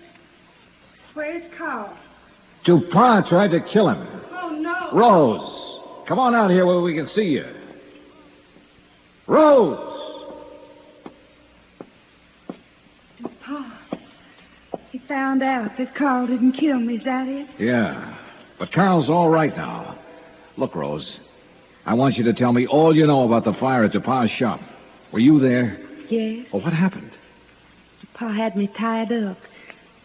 [1.29, 1.95] Where's Carl?
[2.65, 4.07] DuPont tried to kill him.
[4.31, 4.89] Oh, no.
[4.91, 6.07] Rose!
[6.07, 7.45] Come on out here where we can see you.
[9.27, 10.25] Rose!
[13.45, 13.79] Pa,
[14.89, 17.47] he found out that Carl didn't kill me, is that it?
[17.59, 18.17] Yeah.
[18.57, 19.99] But Carl's all right now.
[20.57, 21.19] Look, Rose.
[21.85, 24.61] I want you to tell me all you know about the fire at DuPont's shop.
[25.13, 25.79] Were you there?
[26.09, 26.47] Yes.
[26.51, 27.11] Well, what happened?
[28.15, 29.37] Pa had me tied up.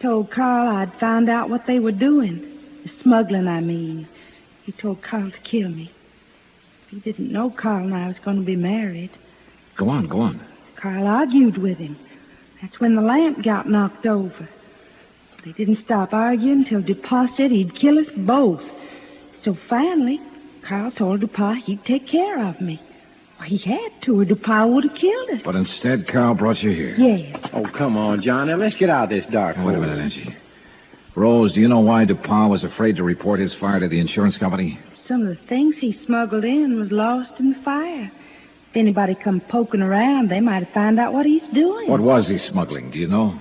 [0.01, 2.39] Told Carl I'd found out what they were doing.
[2.83, 4.07] The smuggling, I mean.
[4.65, 5.91] He told Carl to kill me.
[6.89, 9.11] He didn't know Carl and I was going to be married.
[9.77, 10.45] Go on, go on.
[10.75, 11.97] Carl argued with him.
[12.61, 14.49] That's when the lamp got knocked over.
[15.45, 18.63] They didn't stop arguing till DuPont said he'd kill us both.
[19.43, 20.19] So finally,
[20.67, 22.81] Carl told DuPont he'd take care of me.
[23.39, 25.41] Well, he had to, or DuPont would have killed us.
[25.43, 26.95] But instead, Carl brought you here.
[26.97, 27.37] Yes.
[27.53, 28.47] Oh, come on, John.
[28.47, 29.57] Now, let's get out of this dark.
[29.57, 30.35] Wait a oh, minute, Angie.
[31.15, 34.37] Rose, do you know why DuPont was afraid to report his fire to the insurance
[34.37, 34.79] company?
[35.07, 38.11] Some of the things he smuggled in was lost in the fire.
[38.71, 41.89] If anybody come poking around, they might find out what he's doing.
[41.89, 42.91] What was he smuggling?
[42.91, 43.39] Do you know?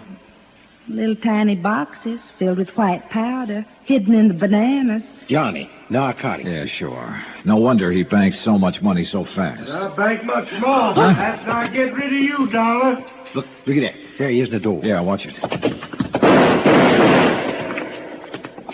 [0.87, 5.03] Little tiny boxes filled with white powder, hidden in the bananas.
[5.29, 6.49] Johnny, narcotics.
[6.49, 7.23] Yeah, sure.
[7.45, 9.69] No wonder he banks so much money so fast.
[9.69, 10.95] I bank much more.
[10.95, 11.13] Huh?
[11.17, 12.97] That's how I get rid of you, Dollar.
[13.35, 13.95] Look, look at that.
[14.19, 14.81] There he is in the door.
[14.85, 15.35] Yeah, watch it.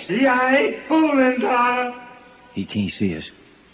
[0.09, 2.07] See, I ain't fooling, Dollar.
[2.55, 3.25] He can't see us.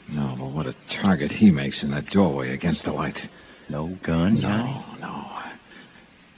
[0.08, 3.16] No, but what a target he makes in that doorway against the light.
[3.68, 4.84] No gun, Johnny?
[5.00, 5.24] No, no.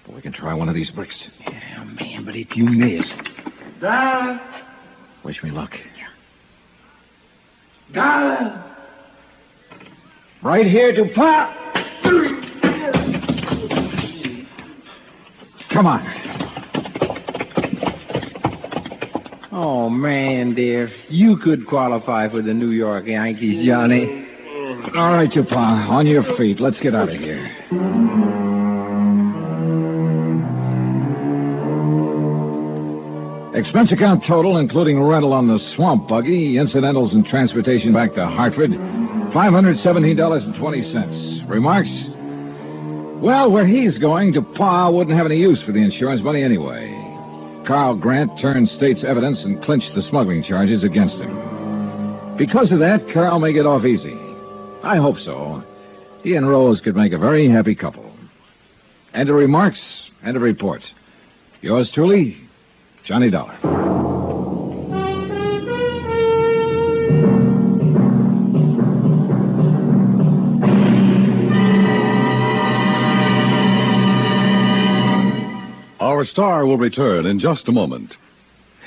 [0.07, 1.15] But we can try one of these bricks.
[1.47, 3.05] Yeah, man, but if you miss.
[3.81, 4.41] Dollar.
[5.25, 5.73] Wish me luck.
[7.93, 8.65] Dollar.
[10.43, 11.57] Right here, DuPont.
[15.73, 16.15] Come on.
[19.53, 20.91] Oh, man, dear.
[21.09, 24.27] You could qualify for the New York Yankees, Johnny.
[24.97, 25.91] All right, DuPont.
[25.91, 26.61] On your feet.
[26.61, 28.48] Let's get out of here.
[33.59, 38.71] Expense account total, including rental on the swamp buggy, incidentals and transportation back to Hartford,
[38.71, 41.49] $517.20.
[41.49, 41.89] Remarks?
[43.21, 46.95] Well, where he's going, DuPont wouldn't have any use for the insurance money anyway.
[47.67, 52.37] Carl Grant turned state's evidence and clinched the smuggling charges against him.
[52.37, 54.17] Because of that, Carl may get off easy.
[54.85, 55.65] I hope so.
[56.23, 58.09] He and Rose could make a very happy couple.
[59.15, 59.81] End of remarks,
[60.25, 60.85] end of report.
[61.61, 62.48] Yours truly,
[63.09, 63.55] Johnny Dollar.
[75.99, 78.13] Our star will return in just a moment.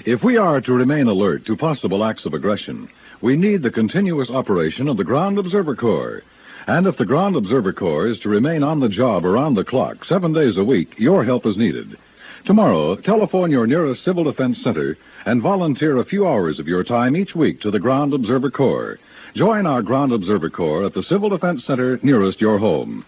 [0.06, 2.90] If we are to remain alert to possible acts of aggression,
[3.24, 6.22] we need the continuous operation of the Ground Observer Corps.
[6.68, 10.06] And if the Ground Observer Corps is to remain on the job around the clock,
[10.06, 11.98] seven days a week, your help is needed.
[12.46, 17.16] Tomorrow, telephone your nearest Civil Defense Center and volunteer a few hours of your time
[17.16, 19.00] each week to the Ground Observer Corps.
[19.36, 23.06] Join our Ground Observer Corps at the Civil Defense Center nearest your home.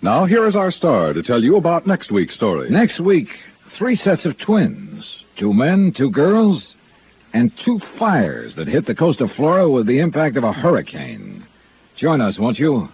[0.00, 2.70] Now, here is our star to tell you about next week's story.
[2.70, 3.28] Next week,
[3.76, 5.04] three sets of twins
[5.38, 6.74] two men, two girls,
[7.34, 11.46] and two fires that hit the coast of Florida with the impact of a hurricane.
[11.98, 12.88] Join us, won't you?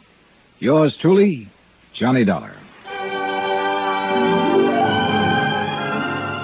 [0.59, 1.51] Yours truly,
[1.95, 2.58] Johnny Dollar.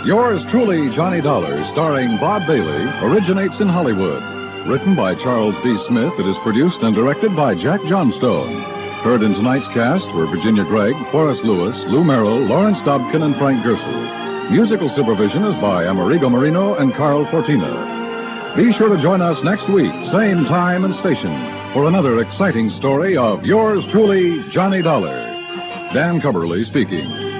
[0.05, 4.21] Yours truly, Johnny Dollar, starring Bob Bailey, originates in Hollywood.
[4.69, 5.73] Written by Charles B.
[5.89, 8.53] Smith, it is produced and directed by Jack Johnstone.
[9.01, 13.65] Heard in tonight's cast were Virginia Gregg, Forrest Lewis, Lou Merrill, Lawrence Dobkin, and Frank
[13.65, 14.51] Gerstle.
[14.53, 18.57] Musical supervision is by Amerigo Marino and Carl Fortina.
[18.59, 21.33] Be sure to join us next week, same time and station,
[21.73, 25.17] for another exciting story of yours truly, Johnny Dollar.
[25.95, 27.34] Dan Cubberly speaking.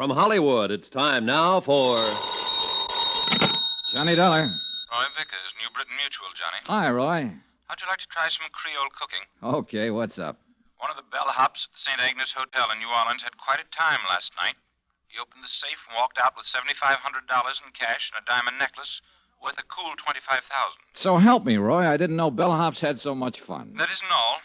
[0.00, 2.00] From Hollywood, it's time now for.
[3.92, 4.48] Johnny Dollar.
[4.48, 6.64] Roy Vickers, New Britain Mutual, Johnny.
[6.72, 7.28] Hi, Roy.
[7.68, 9.28] How'd you like to try some Creole cooking?
[9.44, 10.40] Okay, what's up?
[10.80, 12.00] One of the bellhops at the St.
[12.00, 14.56] Agnes Hotel in New Orleans had quite a time last night.
[15.12, 16.96] He opened the safe and walked out with $7,500
[17.60, 19.04] in cash and a diamond necklace
[19.44, 20.48] worth a cool 25000
[20.96, 21.84] So help me, Roy.
[21.84, 23.76] I didn't know bellhops had so much fun.
[23.76, 24.40] That isn't all.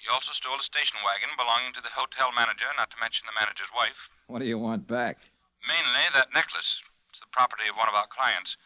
[0.00, 3.36] He also stole a station wagon belonging to the hotel manager, not to mention the
[3.36, 4.00] manager's wife.
[4.32, 5.20] What do you want back?
[5.68, 6.80] Mainly that necklace.
[7.12, 8.56] It's the property of one of our clients.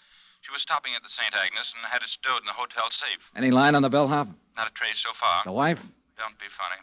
[0.47, 1.35] She was stopping at the St.
[1.35, 3.19] Agnes and had it stowed in the hotel safe.
[3.35, 4.29] Any line on the bellhop?
[4.55, 5.43] Not a trace so far.
[5.43, 5.81] The wife?
[6.15, 6.79] Don't be funny.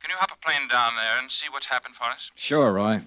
[0.00, 2.30] Can you hop a plane down there and see what's happened for us?
[2.36, 3.02] Sure, Roy.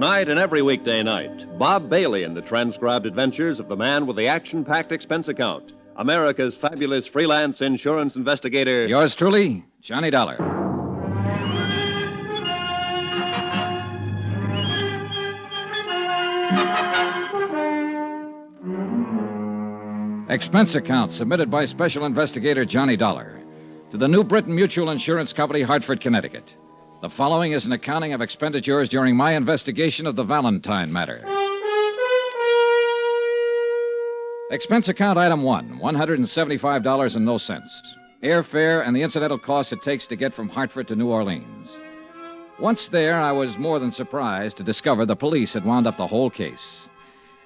[0.00, 4.16] Tonight and every weekday night, Bob Bailey in the transcribed adventures of the man with
[4.16, 8.86] the action packed expense account, America's fabulous freelance insurance investigator.
[8.86, 10.36] Yours truly, Johnny Dollar.
[20.30, 23.38] Expense account submitted by Special Investigator Johnny Dollar
[23.90, 26.54] to the New Britain Mutual Insurance Company, Hartford, Connecticut.
[27.02, 31.24] The following is an accounting of expenditures during my investigation of the Valentine matter.
[34.50, 37.82] Expense account item one $175 and no cents.
[38.22, 41.70] Airfare and the incidental costs it takes to get from Hartford to New Orleans.
[42.58, 46.06] Once there, I was more than surprised to discover the police had wound up the
[46.06, 46.86] whole case.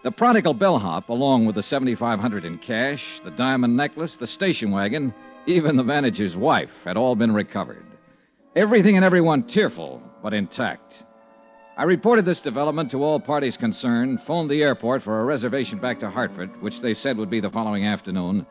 [0.03, 5.15] The prodigal bellhop, along with the 7500 in cash, the diamond necklace, the station wagon,
[5.47, 7.87] even the manager's wife, had all been recovered.
[8.57, 11.03] Everything and everyone tearful, but intact.
[11.77, 15.99] I reported this development to all parties concerned, phoned the airport for a reservation back
[16.01, 18.47] to Hartford, which they said would be the following afternoon,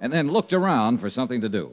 [0.00, 1.70] and then looked around for something to do.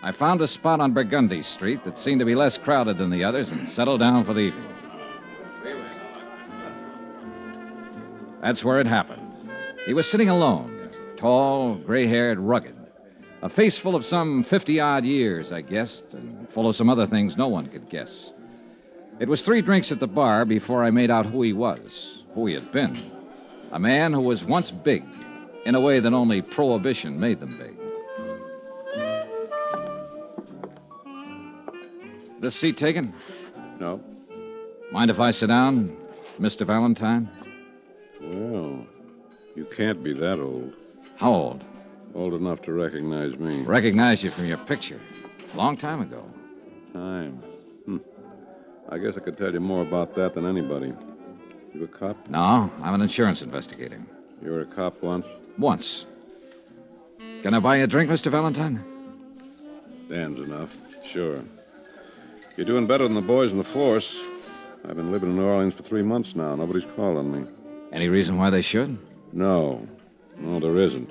[0.00, 3.24] I found a spot on Burgundy Street that seemed to be less crowded than the
[3.24, 4.72] others and settled down for the evening.
[8.40, 9.28] That's where it happened.
[9.86, 12.75] He was sitting alone, tall, gray haired, rugged.
[13.42, 17.06] A face full of some 50 odd years, I guessed, and full of some other
[17.06, 18.32] things no one could guess.
[19.20, 22.46] It was three drinks at the bar before I made out who he was, who
[22.46, 23.12] he had been.
[23.72, 25.04] A man who was once big,
[25.64, 27.76] in a way that only prohibition made them big.
[32.40, 33.14] This seat taken?
[33.80, 34.00] No.
[34.92, 35.96] Mind if I sit down,
[36.38, 36.66] Mr.
[36.66, 37.28] Valentine?
[38.20, 38.86] Well,
[39.54, 40.74] you can't be that old.
[41.16, 41.64] How old?
[42.16, 43.60] Old enough to recognize me.
[43.62, 44.98] Recognize you from your picture.
[45.52, 46.24] A Long time ago.
[46.94, 47.42] Time.
[47.84, 47.98] Hmm.
[48.88, 50.94] I guess I could tell you more about that than anybody.
[51.74, 52.16] You a cop?
[52.30, 54.00] No, I'm an insurance investigator.
[54.42, 55.26] You were a cop once?
[55.58, 56.06] Once.
[57.42, 58.30] Can I buy you a drink, Mr.
[58.30, 58.82] Valentine?
[60.08, 60.70] Dan's enough.
[61.04, 61.44] Sure.
[62.56, 64.18] You're doing better than the boys in the force.
[64.88, 66.56] I've been living in New Orleans for three months now.
[66.56, 67.50] Nobody's calling me.
[67.92, 68.98] Any reason why they should?
[69.34, 69.86] No.
[70.38, 71.10] No, there isn't.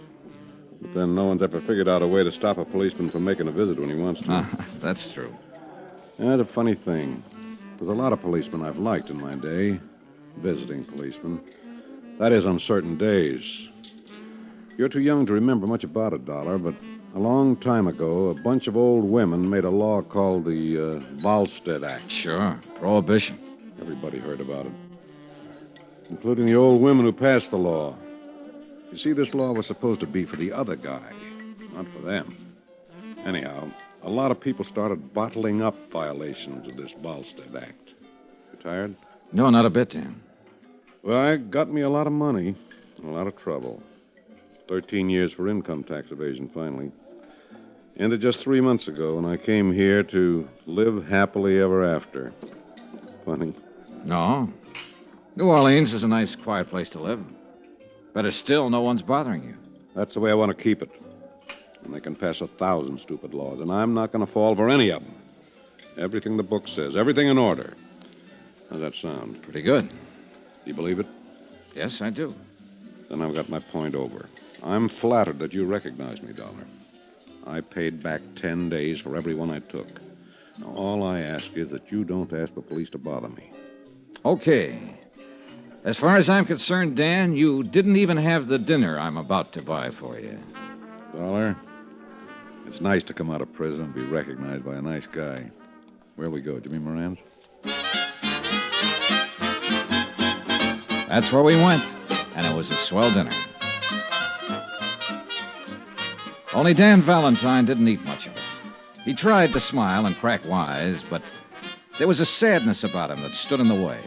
[0.82, 3.48] But then no one's ever figured out a way to stop a policeman from making
[3.48, 4.28] a visit when he wants to.
[4.30, 5.34] Ah, that's true.
[6.18, 7.24] That's a funny thing.
[7.78, 9.80] There's a lot of policemen I've liked in my day,
[10.38, 11.42] visiting policemen.
[12.20, 13.44] That is, on certain days.
[14.78, 16.76] You're too young to remember much about it, Dollar, but
[17.16, 21.22] a long time ago, a bunch of old women made a law called the uh,
[21.22, 22.12] Volstead Act.
[22.12, 22.60] Sure.
[22.76, 23.40] Prohibition.
[23.80, 24.72] Everybody heard about it,
[26.10, 27.96] including the old women who passed the law.
[28.96, 31.12] You see, this law was supposed to be for the other guy,
[31.74, 32.56] not for them.
[33.26, 33.70] Anyhow,
[34.04, 37.90] a lot of people started bottling up violations of this Volstead Act.
[38.54, 38.96] You tired?
[39.34, 40.24] No, not a bit, Dan.
[41.04, 42.56] Well, it got me a lot of money
[42.96, 43.84] and a lot of trouble.
[44.70, 46.90] Thirteen years for income tax evasion, finally.
[47.98, 52.32] Ended just three months ago and I came here to live happily ever after.
[53.26, 53.54] Funny.
[54.06, 54.50] No.
[55.36, 57.22] New Orleans is a nice, quiet place to live.
[58.16, 59.56] Better still, no one's bothering you.
[59.94, 60.90] That's the way I want to keep it.
[61.84, 64.70] And they can pass a thousand stupid laws, and I'm not going to fall for
[64.70, 65.14] any of them.
[65.98, 67.74] Everything the book says, everything in order.
[68.70, 69.42] How's that sound?
[69.44, 69.92] Pretty good.
[70.64, 71.08] You believe it?
[71.76, 72.34] Yes, I do.
[73.10, 74.30] Then I've got my point over.
[74.64, 76.66] I'm flattered that you recognize me, Dollar.
[77.46, 79.88] I paid back ten days for every one I took.
[80.58, 83.52] Now, all I ask is that you don't ask the police to bother me.
[84.24, 84.96] Okay.
[85.86, 89.62] As far as I'm concerned, Dan, you didn't even have the dinner I'm about to
[89.62, 90.36] buy for you.
[91.14, 91.56] Dollar,
[92.66, 95.52] it's nice to come out of prison and be recognized by a nice guy.
[96.16, 96.60] Where'll we go?
[96.60, 97.20] Jimmy Moran's?
[101.08, 101.84] That's where we went,
[102.36, 103.32] and it was a swell dinner.
[106.56, 108.42] Only Dan Valentine didn't eat much of it.
[109.04, 111.22] He tried to smile and crack wise, but
[112.00, 114.02] there was a sadness about him that stood in the way.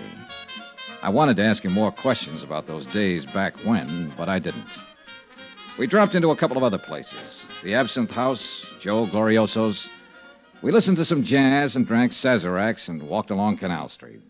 [1.01, 4.67] I wanted to ask him more questions about those days back when, but I didn't.
[5.79, 9.89] We dropped into a couple of other places the Absinthe House, Joe Glorioso's.
[10.61, 14.21] We listened to some jazz and drank Sazeracs and walked along Canal Street.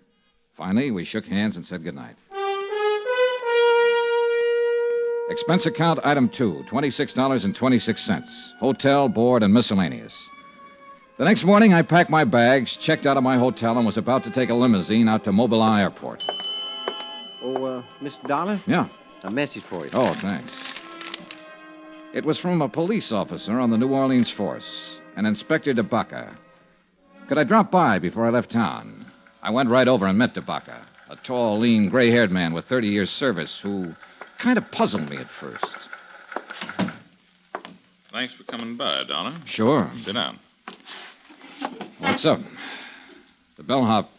[0.56, 2.16] Finally, we shook hands and said goodnight.
[5.30, 8.58] Expense account item two, $26.26.
[8.60, 10.14] Hotel, board, and miscellaneous.
[11.16, 14.22] The next morning, I packed my bags, checked out of my hotel, and was about
[14.24, 16.24] to take a limousine out to Moisant Airport.
[17.42, 18.26] Oh, uh, Mr.
[18.26, 18.60] Dollar?
[18.66, 18.88] Yeah.
[19.22, 19.90] A message for you.
[19.92, 20.52] Oh, thanks.
[22.12, 26.34] It was from a police officer on the New Orleans force, an Inspector DeBaca.
[27.28, 29.06] Could I drop by before I left town?
[29.42, 30.80] I went right over and met DeBaca,
[31.10, 33.94] a tall, lean, gray haired man with 30 years' service who
[34.38, 35.88] kind of puzzled me at first.
[38.10, 39.34] Thanks for coming by, Dollar.
[39.44, 39.90] Sure.
[40.04, 40.38] Sit down.
[41.98, 42.40] What's up?
[43.56, 44.10] The bellhop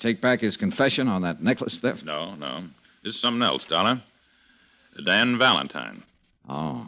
[0.00, 2.04] take back his confession on that necklace theft?
[2.04, 2.64] No, no.
[3.02, 4.02] This is something else, Dollar.
[5.04, 6.02] Dan Valentine.
[6.48, 6.86] Oh.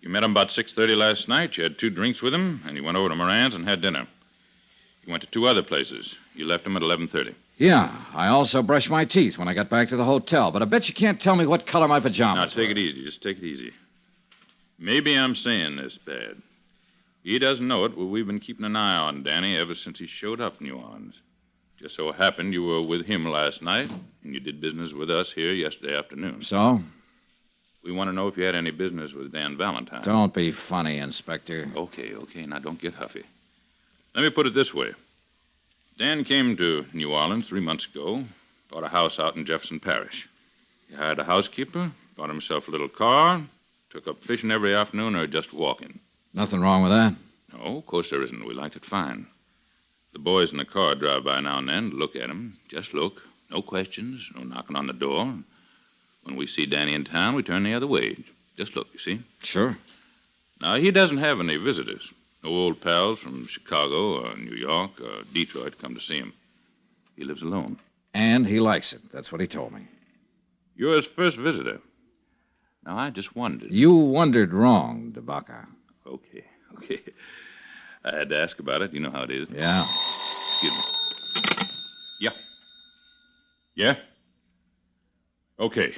[0.00, 1.56] You met him about 6.30 last night.
[1.56, 4.06] You had two drinks with him, and you went over to Moran's and had dinner.
[5.04, 6.14] You went to two other places.
[6.34, 7.34] You left him at 11.30.
[7.56, 10.64] Yeah, I also brushed my teeth when I got back to the hotel, but I
[10.64, 12.46] bet you can't tell me what color my pajamas are.
[12.46, 13.04] Now, take it easy.
[13.04, 13.72] Just take it easy.
[14.78, 16.42] Maybe I'm saying this bad.
[17.22, 20.06] He doesn't know it, but we've been keeping an eye on Danny ever since he
[20.06, 21.14] showed up in New Orleans.
[21.78, 23.90] Just so happened you were with him last night,
[24.22, 26.42] and you did business with us here yesterday afternoon.
[26.44, 26.80] So?
[27.82, 30.02] We want to know if you had any business with Dan Valentine.
[30.02, 31.70] Don't be funny, Inspector.
[31.76, 32.46] Okay, okay.
[32.46, 33.24] Now don't get huffy.
[34.14, 34.94] Let me put it this way.
[35.98, 38.24] Dan came to New Orleans three months ago,
[38.70, 40.28] bought a house out in Jefferson Parish.
[40.88, 43.42] He hired a housekeeper, bought himself a little car,
[43.90, 46.00] took up fishing every afternoon or just walking.
[46.32, 47.14] Nothing wrong with that.
[47.52, 48.46] No, of course there isn't.
[48.46, 49.26] We liked it fine.
[50.14, 52.56] The boys in the car drive by now and then to look at him.
[52.68, 53.20] Just look.
[53.50, 55.24] No questions, no knocking on the door.
[56.22, 58.16] When we see Danny in town, we turn the other way.
[58.56, 59.22] Just look, you see?
[59.42, 59.76] Sure.
[60.60, 62.12] Now, he doesn't have any visitors.
[62.44, 66.32] No old pals from Chicago or New York or Detroit come to see him.
[67.16, 67.78] He lives alone.
[68.14, 69.00] And he likes it.
[69.12, 69.86] That's what he told me.
[70.76, 71.80] You're his first visitor.
[72.86, 73.72] Now, I just wondered.
[73.72, 75.66] You wondered wrong, DeBaca.
[76.06, 76.44] Okay,
[76.76, 77.00] okay.
[78.04, 78.92] I had to ask about it.
[78.92, 79.48] You know how it is.
[79.50, 79.86] Yeah.
[80.52, 81.66] Excuse me.
[82.20, 82.30] Yeah.
[83.74, 83.96] Yeah?
[85.58, 85.94] Okay.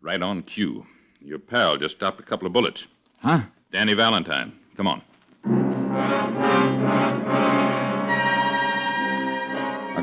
[0.00, 0.86] Right on cue.
[1.20, 2.84] Your pal just stopped a couple of bullets.
[3.20, 3.40] Huh?
[3.72, 4.52] Danny Valentine.
[4.76, 5.02] Come on.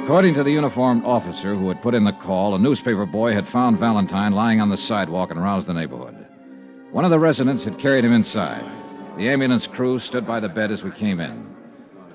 [0.04, 3.48] According to the uniformed officer who had put in the call, a newspaper boy had
[3.48, 6.18] found Valentine lying on the sidewalk and roused the neighborhood.
[6.92, 8.70] One of the residents had carried him inside.
[9.18, 11.56] The ambulance crew stood by the bed as we came in.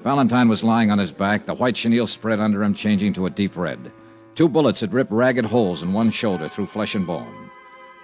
[0.03, 3.31] Valentine was lying on his back, the white chenille spread under him, changing to a
[3.31, 3.93] deep red.
[4.35, 7.51] Two bullets had ripped ragged holes in one shoulder through flesh and bone.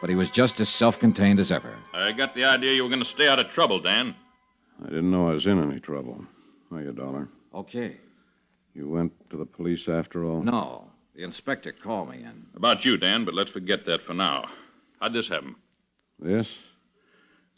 [0.01, 1.75] But he was just as self contained as ever.
[1.93, 4.15] I got the idea you were going to stay out of trouble, Dan.
[4.85, 6.25] I didn't know I was in any trouble.
[6.71, 7.29] Hiya, Dollar.
[7.55, 7.97] Okay.
[8.75, 10.43] You went to the police after all?
[10.43, 10.91] No.
[11.15, 12.47] The inspector called me in.
[12.57, 14.47] About you, Dan, but let's forget that for now.
[15.01, 15.55] How'd this happen?
[16.19, 16.49] This?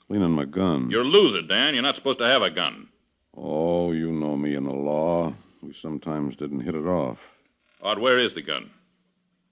[0.09, 0.89] Cleaning my gun.
[0.91, 1.75] You're a loser, Dan.
[1.75, 2.89] You're not supposed to have a gun.
[3.37, 5.35] Oh, you know me and the law.
[5.63, 7.19] We sometimes didn't hit it off.
[7.83, 8.71] Odd, where is the gun?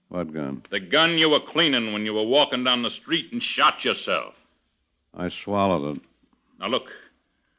[0.09, 0.63] What gun?
[0.69, 4.33] The gun you were cleaning when you were walking down the street and shot yourself.
[5.13, 6.01] I swallowed it.
[6.59, 6.89] Now, look.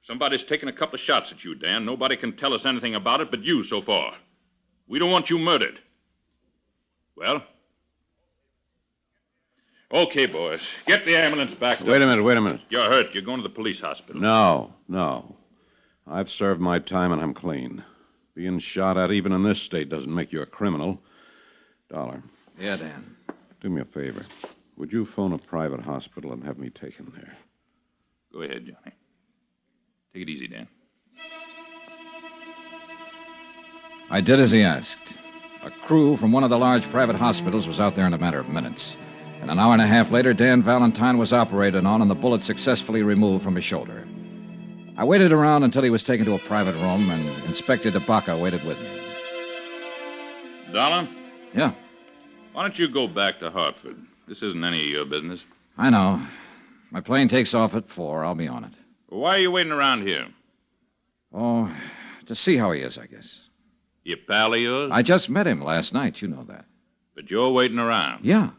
[0.06, 1.84] Somebody's taken a couple of shots at you, Dan.
[1.84, 4.14] Nobody can tell us anything about it but you so far.
[4.86, 5.80] We don't want you murdered.
[7.16, 7.42] Well?
[9.92, 10.60] Okay, boys.
[10.86, 11.80] Get the ambulance back.
[11.80, 12.60] Wait a minute, wait a minute.
[12.70, 13.14] You're hurt.
[13.14, 14.20] You're going to the police hospital.
[14.20, 15.36] No, no.
[16.08, 17.84] I've served my time and I'm clean.
[18.34, 21.00] Being shot at, even in this state, doesn't make you a criminal.
[21.88, 22.22] Dollar,
[22.58, 23.16] Yeah, Dan.
[23.60, 24.26] do me a favor.
[24.76, 27.36] Would you phone a private hospital and have me taken there?
[28.32, 28.94] Go ahead, Johnny.
[30.12, 30.66] Take it easy, Dan.
[34.10, 34.98] I did as he asked.
[35.62, 38.38] A crew from one of the large private hospitals was out there in a matter
[38.38, 38.96] of minutes.
[39.46, 42.42] And an hour and a half later, Dan Valentine was operated on and the bullet
[42.42, 44.04] successfully removed from his shoulder.
[44.96, 48.64] I waited around until he was taken to a private room, and Inspector DeBaca waited
[48.64, 49.00] with me.
[50.72, 51.08] Dollar,
[51.54, 51.74] Yeah,
[52.54, 53.96] why don't you go back to Hartford?
[54.26, 55.44] This isn't any of your business.
[55.78, 56.26] I know.
[56.90, 58.24] My plane takes off at four.
[58.24, 58.72] I'll be on it.
[59.10, 60.26] Why are you waiting around here?
[61.32, 61.72] Oh,
[62.26, 63.42] to see how he is, I guess.
[64.02, 64.90] Your pal of yours?
[64.92, 66.20] I just met him last night.
[66.20, 66.64] You know that.
[67.14, 68.24] But you're waiting around.
[68.24, 68.50] Yeah.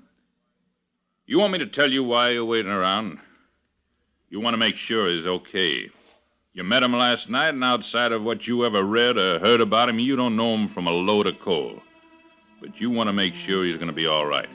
[1.29, 3.19] You want me to tell you why you're waiting around?
[4.29, 5.89] You want to make sure he's okay.
[6.53, 9.89] You met him last night, and outside of what you ever read or heard about
[9.89, 11.81] him, you don't know him from a load of coal.
[12.61, 14.47] But you want to make sure he's going to be all right.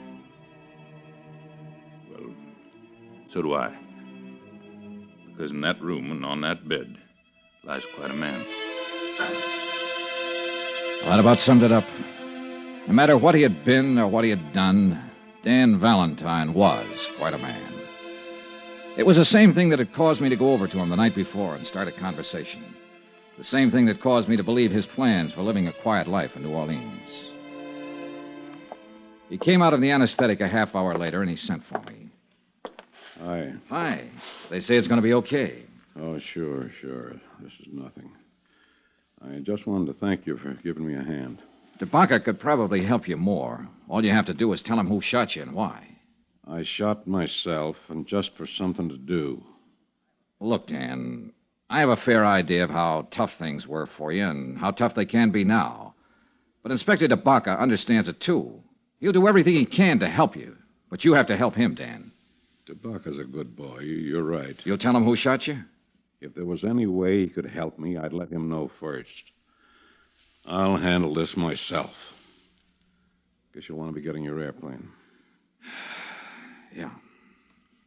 [2.11, 2.33] Well,
[3.31, 3.71] so do I.
[5.27, 6.97] Because in that room and on that bed
[7.63, 8.43] lies quite a man.
[11.01, 11.85] Well, that about summed it up.
[12.87, 15.11] No matter what he had been or what he had done,
[15.43, 17.73] Dan Valentine was quite a man.
[18.95, 20.95] It was the same thing that had caused me to go over to him the
[20.95, 22.63] night before and start a conversation.
[23.37, 26.35] The same thing that caused me to believe his plans for living a quiet life
[26.35, 27.09] in New Orleans.
[29.29, 32.09] He came out of the anesthetic a half hour later and he sent for me.
[33.19, 33.53] Hi.
[33.69, 34.07] Hi.
[34.49, 35.63] They say it's going to be okay.
[35.99, 37.13] Oh, sure, sure.
[37.41, 38.11] This is nothing.
[39.21, 41.41] I just wanted to thank you for giving me a hand.
[41.79, 43.67] DeBaca could probably help you more.
[43.89, 45.87] All you have to do is tell him who shot you and why.
[46.47, 49.43] I shot myself, and just for something to do.
[50.39, 51.31] Look, Dan,
[51.69, 54.93] I have a fair idea of how tough things were for you and how tough
[54.93, 55.95] they can be now.
[56.61, 58.61] But Inspector DeBaca understands it, too.
[58.99, 60.57] He'll do everything he can to help you.
[60.89, 62.11] But you have to help him, Dan.
[62.67, 63.79] DeBaca's a good boy.
[63.79, 64.55] You- You're right.
[64.65, 65.63] You'll tell him who shot you?
[66.21, 69.31] If there was any way he could help me, I'd let him know first.
[70.45, 71.95] I'll handle this myself.
[73.53, 74.89] Guess you'll want to be getting your airplane.
[76.75, 76.89] Yeah.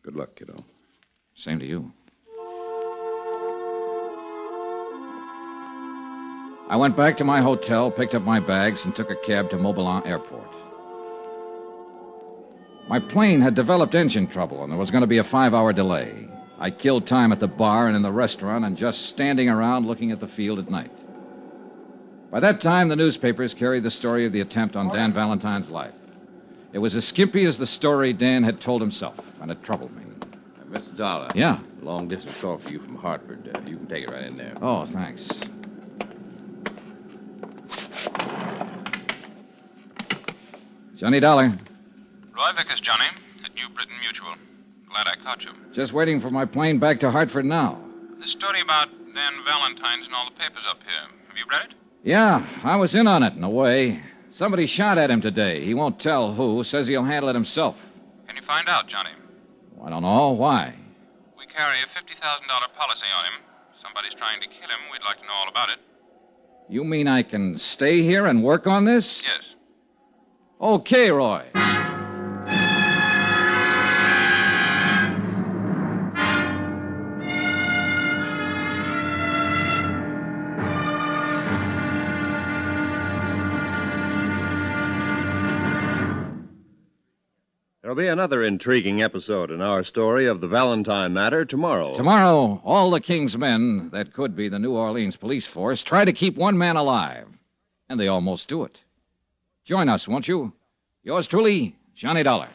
[0.04, 0.64] Good luck, kiddo.
[1.34, 1.90] Same to you.
[6.68, 9.56] I went back to my hotel, picked up my bags, and took a cab to
[9.56, 10.48] Moisant Airport.
[12.88, 15.72] My plane had developed engine trouble, and there was going to be a five hour
[15.72, 16.28] delay.
[16.60, 20.12] I killed time at the bar and in the restaurant and just standing around looking
[20.12, 20.92] at the field at night.
[22.30, 25.94] By that time, the newspapers carried the story of the attempt on Dan Valentine's life.
[26.72, 30.02] It was as skimpy as the story Dan had told himself, and it troubled me.
[30.70, 30.96] Mr.
[30.96, 31.30] Dollar.
[31.34, 31.60] Yeah.
[31.80, 33.48] Long distance call for you from Hartford.
[33.54, 34.54] Uh, you can take it right in there.
[34.60, 35.28] Oh, thanks.
[40.96, 41.56] Johnny Dollar.
[42.34, 43.04] Roy Vickers, Johnny,
[43.44, 44.34] at New Britain Mutual.
[44.88, 45.50] Glad I caught you.
[45.72, 47.80] Just waiting for my plane back to Hartford now.
[48.20, 51.16] The story about Dan Valentine's in all the papers up here.
[51.28, 51.74] Have you read it?
[52.06, 54.00] Yeah, I was in on it in a way.
[54.30, 55.64] Somebody shot at him today.
[55.64, 56.62] He won't tell who.
[56.62, 57.74] Says he'll handle it himself.
[58.28, 59.10] Can you find out, Johnny?
[59.84, 60.30] I don't know.
[60.30, 60.72] Why?
[61.36, 62.16] We carry a $50,000
[62.78, 63.42] policy on him.
[63.82, 64.78] Somebody's trying to kill him.
[64.92, 65.78] We'd like to know all about it.
[66.68, 69.24] You mean I can stay here and work on this?
[69.24, 69.54] Yes.
[70.60, 71.44] Okay, Roy.
[87.96, 91.94] There'll be another intriguing episode in our story of the Valentine matter tomorrow.
[91.94, 96.12] Tomorrow, all the King's men that could be the New Orleans police force try to
[96.12, 97.26] keep one man alive.
[97.88, 98.78] And they almost do it.
[99.64, 100.52] Join us, won't you?
[101.04, 102.50] Yours truly, Johnny Dollar.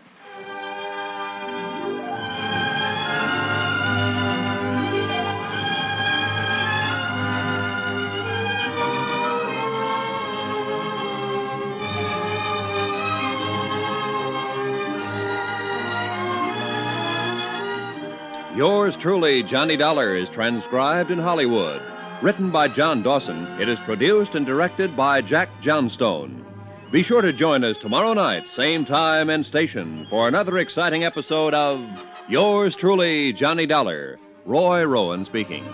[18.61, 21.81] Yours truly, Johnny Dollar, is transcribed in Hollywood.
[22.21, 26.45] Written by John Dawson, it is produced and directed by Jack Johnstone.
[26.91, 31.55] Be sure to join us tomorrow night, same time and station, for another exciting episode
[31.55, 31.83] of
[32.29, 34.19] Yours truly, Johnny Dollar.
[34.45, 35.65] Roy Rowan speaking.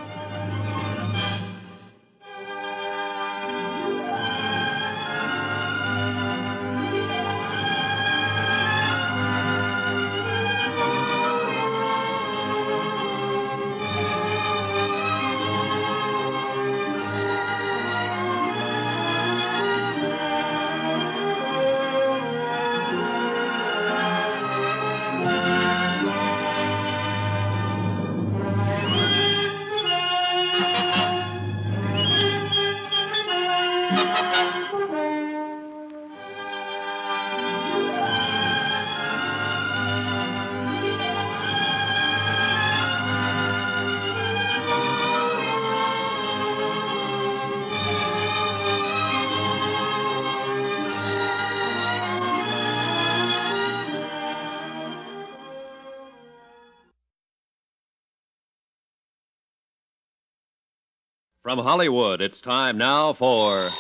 [61.57, 63.71] From Hollywood, it's time now for.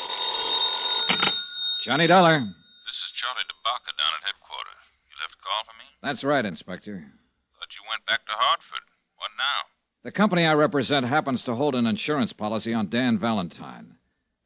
[1.83, 2.39] Johnny Dollar.
[2.39, 4.81] This is Charlie DeBaca down at headquarters.
[5.05, 5.85] You left a call for me?
[6.01, 6.91] That's right, Inspector.
[6.91, 8.81] Thought you went back to Hartford.
[9.17, 9.69] What now?
[10.01, 13.93] The company I represent happens to hold an insurance policy on Dan Valentine.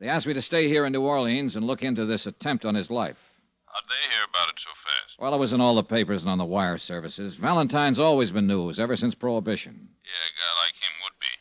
[0.01, 2.75] They asked me to stay here in New Orleans and look into this attempt on
[2.75, 3.31] his life.
[3.67, 5.15] How'd they hear about it so fast?
[5.17, 7.35] Well, it was in all the papers and on the wire services.
[7.35, 9.87] Valentine's always been news ever since Prohibition.
[10.03, 11.31] Yeah, a guy like him would be.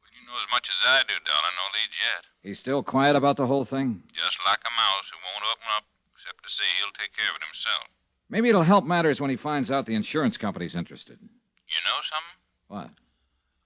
[0.00, 1.52] But you know as much as I do, Dollar.
[1.56, 2.31] No lead yet.
[2.42, 4.02] He's still quiet about the whole thing?
[4.12, 5.86] Just like a mouse who won't open up,
[6.18, 7.86] except to say he'll take care of it himself.
[8.28, 11.22] Maybe it'll help matters when he finds out the insurance company's interested.
[11.22, 12.38] You know something?
[12.66, 12.90] What?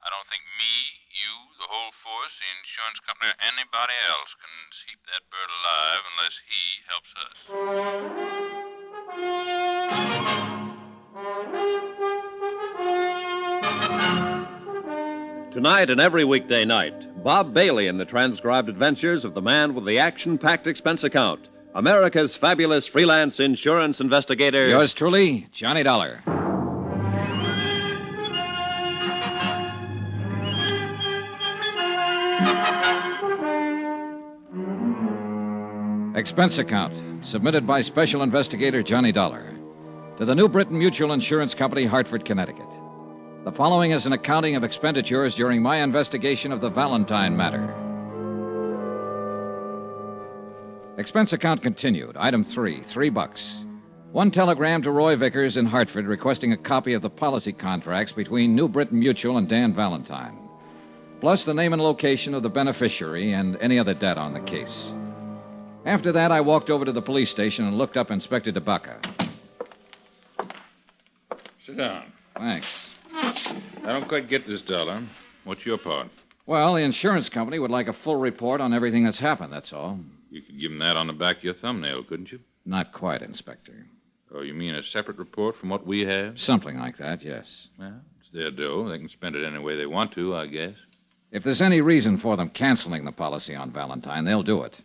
[0.04, 0.74] I don't think me,
[1.08, 4.52] you, the whole force, the insurance company, or anybody else can
[4.84, 7.32] keep that bird alive unless he helps us.
[15.54, 19.84] Tonight and every weekday night, Bob Bailey in the transcribed adventures of the man with
[19.84, 24.68] the action packed expense account, America's fabulous freelance insurance investigator.
[24.68, 26.22] Yours truly, Johnny Dollar.
[36.14, 39.52] Expense account, submitted by Special Investigator Johnny Dollar
[40.18, 42.75] to the New Britain Mutual Insurance Company, Hartford, Connecticut.
[43.46, 47.62] The following is an accounting of expenditures during my investigation of the Valentine matter.
[50.98, 52.16] Expense account continued.
[52.16, 53.62] Item three, three bucks.
[54.10, 58.56] One telegram to Roy Vickers in Hartford requesting a copy of the policy contracts between
[58.56, 60.36] New Britain Mutual and Dan Valentine,
[61.20, 64.90] plus the name and location of the beneficiary and any other data on the case.
[65.84, 69.30] After that, I walked over to the police station and looked up Inspector DeBaca.
[71.64, 72.12] Sit down.
[72.36, 72.66] Thanks.
[73.16, 75.02] I don't quite get this, Dollar.
[75.44, 76.08] What's your part?
[76.46, 79.98] Well, the insurance company would like a full report on everything that's happened, that's all.
[80.30, 82.40] You could give them that on the back of your thumbnail, couldn't you?
[82.64, 83.72] Not quite, Inspector.
[84.34, 86.38] Oh, you mean a separate report from what we have?
[86.38, 87.68] Something like that, yes.
[87.78, 88.88] Well, it's their dough.
[88.88, 90.74] They can spend it any way they want to, I guess.
[91.32, 94.78] If there's any reason for them canceling the policy on Valentine, they'll do it.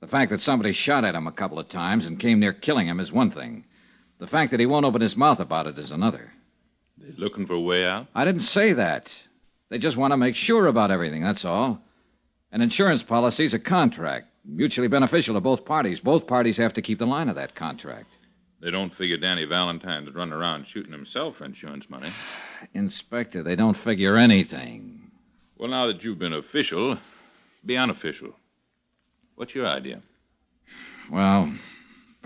[0.00, 2.86] The fact that somebody shot at him a couple of times and came near killing
[2.86, 3.64] him is one thing.
[4.18, 6.32] The fact that he won't open his mouth about it is another.
[6.98, 8.06] They're looking for a way out?
[8.14, 9.12] I didn't say that.
[9.68, 11.80] They just want to make sure about everything, that's all.
[12.52, 16.00] An insurance policy's a contract, mutually beneficial to both parties.
[16.00, 18.08] Both parties have to keep the line of that contract.
[18.62, 22.12] They don't figure Danny Valentine's run around shooting himself for insurance money.
[22.74, 25.10] Inspector, they don't figure anything.
[25.58, 26.98] Well, now that you've been official,
[27.64, 28.30] be unofficial.
[29.34, 30.00] What's your idea?
[31.10, 31.52] Well,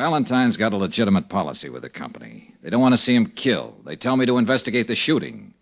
[0.00, 2.54] Valentine's got a legitimate policy with the company.
[2.62, 3.82] They don't want to see him killed.
[3.84, 5.52] They tell me to investigate the shooting.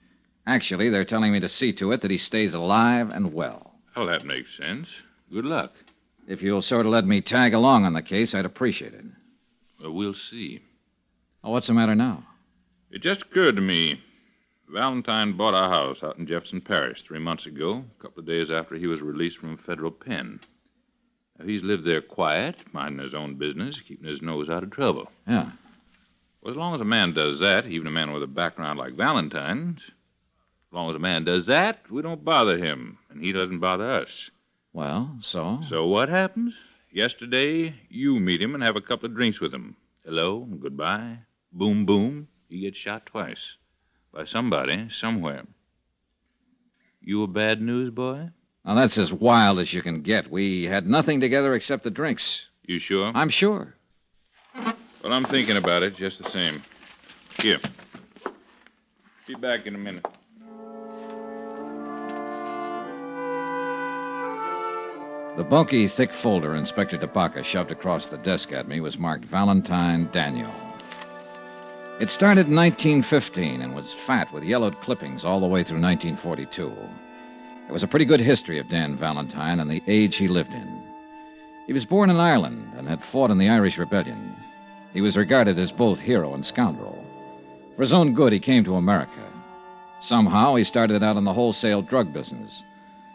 [0.46, 3.74] Actually, they're telling me to see to it that he stays alive and well.
[3.96, 4.86] Well, that makes sense.
[5.32, 5.72] Good luck.
[6.28, 9.06] If you'll sort of let me tag along on the case, I'd appreciate it.
[9.80, 10.60] Well, we'll see.
[11.42, 12.22] Oh, what's the matter now?
[12.92, 14.00] It just occurred to me.
[14.68, 18.52] Valentine bought a house out in Jefferson Parish three months ago, a couple of days
[18.52, 20.38] after he was released from a federal pen.
[21.44, 25.10] He's lived there quiet, minding his own business, keeping his nose out of trouble.
[25.26, 25.52] Yeah.
[26.40, 28.94] Well, as long as a man does that, even a man with a background like
[28.94, 33.60] Valentine's, as long as a man does that, we don't bother him, and he doesn't
[33.60, 34.30] bother us.
[34.72, 35.60] Well, so?
[35.68, 36.54] So what happens?
[36.92, 39.76] Yesterday, you meet him and have a couple of drinks with him.
[40.04, 41.18] Hello and goodbye.
[41.52, 42.28] Boom, boom.
[42.48, 43.56] He gets shot twice.
[44.12, 45.44] by somebody, somewhere.
[47.00, 48.30] You a bad news boy?
[48.68, 50.30] Now, that's as wild as you can get.
[50.30, 52.44] We had nothing together except the drinks.
[52.66, 53.10] You sure?
[53.14, 53.74] I'm sure.
[54.54, 56.62] Well, I'm thinking about it just the same.
[57.40, 57.60] Here.
[59.26, 60.04] Be back in a minute.
[65.38, 70.10] The bulky, thick folder Inspector DeBaca shoved across the desk at me was marked Valentine
[70.12, 70.52] Daniel.
[72.00, 76.76] It started in 1915 and was fat with yellowed clippings all the way through 1942.
[77.68, 80.82] It was a pretty good history of Dan Valentine and the age he lived in.
[81.66, 84.34] He was born in Ireland and had fought in the Irish Rebellion.
[84.94, 87.04] He was regarded as both hero and scoundrel.
[87.76, 89.22] For his own good, he came to America.
[90.00, 92.62] Somehow, he started out in the wholesale drug business.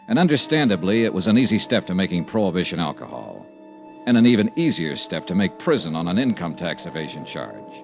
[0.06, 3.44] And understandably, it was an easy step to making prohibition alcohol,
[4.06, 7.83] and an even easier step to make prison on an income tax evasion charge.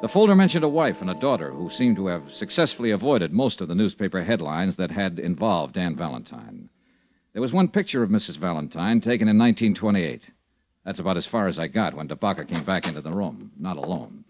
[0.00, 3.60] The folder mentioned a wife and a daughter who seemed to have successfully avoided most
[3.60, 6.70] of the newspaper headlines that had involved Dan Valentine.
[7.34, 8.38] There was one picture of Mrs.
[8.38, 10.22] Valentine taken in 1928.
[10.86, 13.76] That's about as far as I got when DeBaca came back into the room, not
[13.76, 14.24] alone.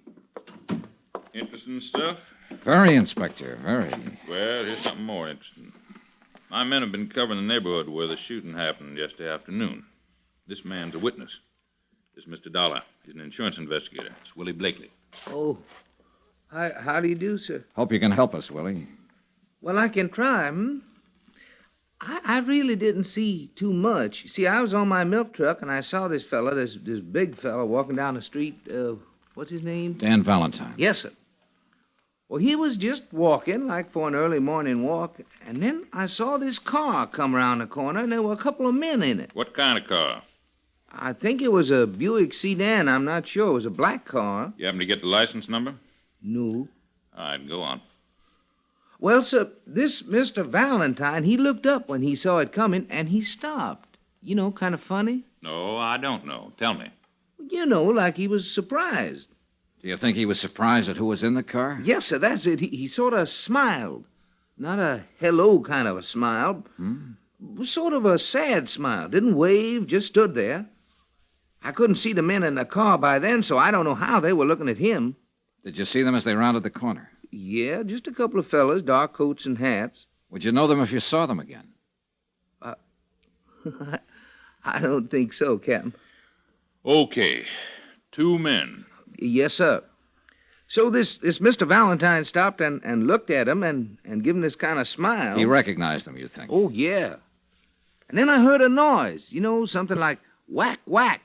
[1.32, 2.18] Interesting stuff?
[2.64, 3.90] Very, Inspector, very.
[4.28, 5.72] Well, here's something more interesting.
[6.50, 9.84] My men have been covering the neighborhood where the shooting happened yesterday afternoon.
[10.48, 11.30] This man's a witness.
[12.16, 12.52] This is Mr.
[12.52, 12.82] Dollar.
[13.06, 14.12] He's an insurance investigator.
[14.24, 14.90] It's Willie Blakely.
[15.26, 15.58] Oh.
[16.50, 17.64] How, how do you do, sir?
[17.76, 18.88] Hope you can help us, Willie.
[19.60, 20.78] Well, I can try, hmm?
[22.00, 24.28] I, I really didn't see too much.
[24.28, 27.36] See, I was on my milk truck and I saw this fella, this this big
[27.36, 28.58] fella, walking down the street.
[28.72, 28.94] Uh,
[29.34, 29.94] what's his name?
[29.94, 30.74] Dan Valentine.
[30.78, 31.12] Yes, sir.
[32.28, 36.38] Well, he was just walking, like for an early morning walk, and then I saw
[36.38, 39.30] this car come around the corner, and there were a couple of men in it.
[39.34, 40.22] What kind of car?
[40.93, 42.88] I think it was a Buick sedan.
[42.88, 43.49] I'm not sure.
[43.49, 44.53] It was a black car.
[44.57, 45.74] You happen to get the license number?
[46.22, 46.68] No.
[47.16, 47.80] All right, go on.
[48.99, 50.47] Well, sir, this Mr.
[50.47, 53.97] Valentine, he looked up when he saw it coming, and he stopped.
[54.22, 55.24] You know, kind of funny.
[55.43, 56.53] No, I don't know.
[56.59, 56.91] Tell me.
[57.49, 59.28] You know, like he was surprised.
[59.80, 61.80] Do you think he was surprised at who was in the car?
[61.82, 62.61] Yes, sir, that's it.
[62.61, 64.05] He, he sort of smiled.
[64.59, 66.62] Not a hello kind of a smile.
[66.76, 67.12] Hmm?
[67.64, 69.09] Sort of a sad smile.
[69.09, 70.66] Didn't wave, just stood there.
[71.62, 74.20] I couldn't see the men in the car by then, so I don't know how
[74.20, 75.16] they were looking at him.
[75.64, 77.11] Did you see them as they rounded the corner?
[77.30, 80.06] Yeah, just a couple of fellas, dark coats and hats.
[80.30, 81.68] Would you know them if you saw them again?
[82.62, 82.74] Uh,
[84.64, 85.94] I don't think so, Captain.
[86.84, 87.44] Okay.
[88.12, 88.84] Two men.
[89.18, 89.82] Yes, sir.
[90.68, 91.66] So this, this Mr.
[91.66, 95.36] Valentine stopped and, and looked at him and, and give him this kind of smile.
[95.36, 96.50] He recognized them, you think?
[96.50, 97.16] Oh, yeah.
[98.08, 101.20] And then I heard a noise, you know, something like whack, whack.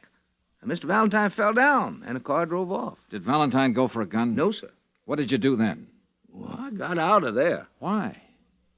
[0.66, 0.86] And Mr.
[0.86, 2.98] Valentine fell down, and the car drove off.
[3.12, 4.34] Did Valentine go for a gun?
[4.36, 4.72] No, sir.
[5.06, 5.86] What did you do then?
[6.32, 7.68] Well, I got out of there.
[7.78, 8.20] Why?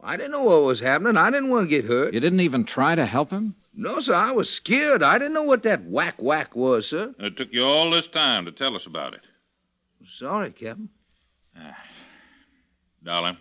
[0.04, 1.16] I didn't know what was happening.
[1.16, 2.14] I didn't want to get hurt.
[2.14, 3.56] You didn't even try to help him?
[3.74, 4.14] No, sir.
[4.16, 5.02] I was scared.
[5.02, 7.14] I didn't know what that whack, whack was, sir.
[7.18, 9.22] And it took you all this time to tell us about it.
[10.18, 10.90] Sorry, Captain.
[13.04, 13.38] Dollar,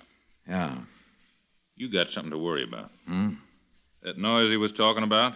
[0.49, 0.79] Yeah.
[1.75, 2.93] you got something to worry about.
[3.09, 3.31] Hmm?
[4.03, 5.35] That noise he was talking about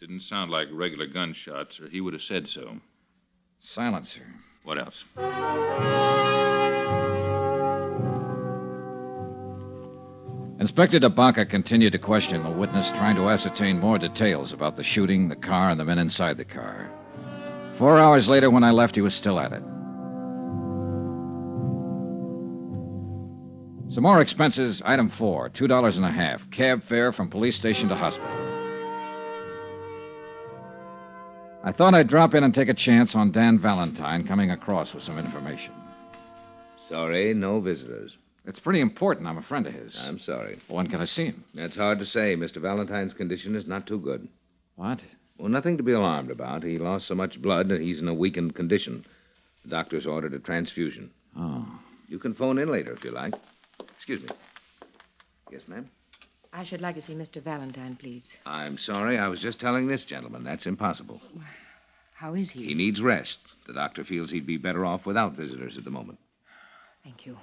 [0.00, 2.78] didn't sound like regular gunshots, or he would have said so.
[3.62, 4.26] Silencer.
[4.64, 5.04] What else?
[10.58, 15.28] Inspector DeBaca continued to question the witness, trying to ascertain more details about the shooting,
[15.28, 16.90] the car, and the men inside the car.
[17.76, 19.62] Four hours later, when I left, he was still at it.
[23.92, 24.80] Some more expenses.
[24.84, 26.50] Item four, two dollars and a half.
[26.50, 28.49] Cab fare from police station to hospital.
[31.62, 35.02] I thought I'd drop in and take a chance on Dan Valentine coming across with
[35.02, 35.74] some information.
[36.88, 38.16] Sorry, no visitors.
[38.46, 39.26] It's pretty important.
[39.26, 39.94] I'm a friend of his.
[40.00, 40.58] I'm sorry.
[40.68, 41.44] When can I see him?
[41.54, 42.34] That's hard to say.
[42.34, 42.62] Mr.
[42.62, 44.26] Valentine's condition is not too good.
[44.76, 45.00] What?
[45.36, 46.62] Well, nothing to be alarmed about.
[46.62, 49.04] He lost so much blood that he's in a weakened condition.
[49.64, 51.10] The doctor's ordered a transfusion.
[51.36, 51.66] Oh.
[52.08, 53.34] You can phone in later if you like.
[53.96, 54.28] Excuse me.
[55.50, 55.90] Yes, ma'am?
[56.52, 57.42] I should like to see Mr.
[57.42, 58.24] Valentine, please.
[58.44, 59.18] I'm sorry.
[59.18, 60.42] I was just telling this gentleman.
[60.42, 61.20] That's impossible.
[62.14, 62.66] How is he?
[62.66, 63.38] He needs rest.
[63.66, 66.18] The doctor feels he'd be better off without visitors at the moment.
[67.04, 67.36] Thank you.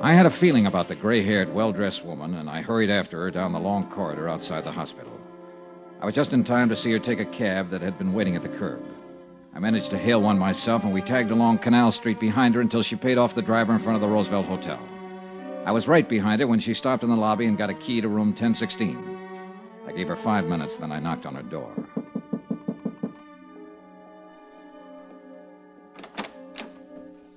[0.00, 3.18] I had a feeling about the gray haired, well dressed woman, and I hurried after
[3.20, 5.12] her down the long corridor outside the hospital.
[6.00, 8.36] I was just in time to see her take a cab that had been waiting
[8.36, 8.84] at the curb.
[9.54, 12.82] I managed to hail one myself, and we tagged along Canal Street behind her until
[12.82, 14.80] she paid off the driver in front of the Roosevelt Hotel.
[15.64, 18.00] I was right behind her when she stopped in the lobby and got a key
[18.00, 18.98] to room 1016.
[19.86, 21.72] I gave her five minutes, then I knocked on her door.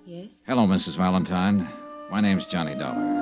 [0.08, 0.32] Yes?
[0.48, 0.98] Hello, Mrs.
[0.98, 1.70] Valentine.
[2.10, 3.18] My name's Johnny Dollar.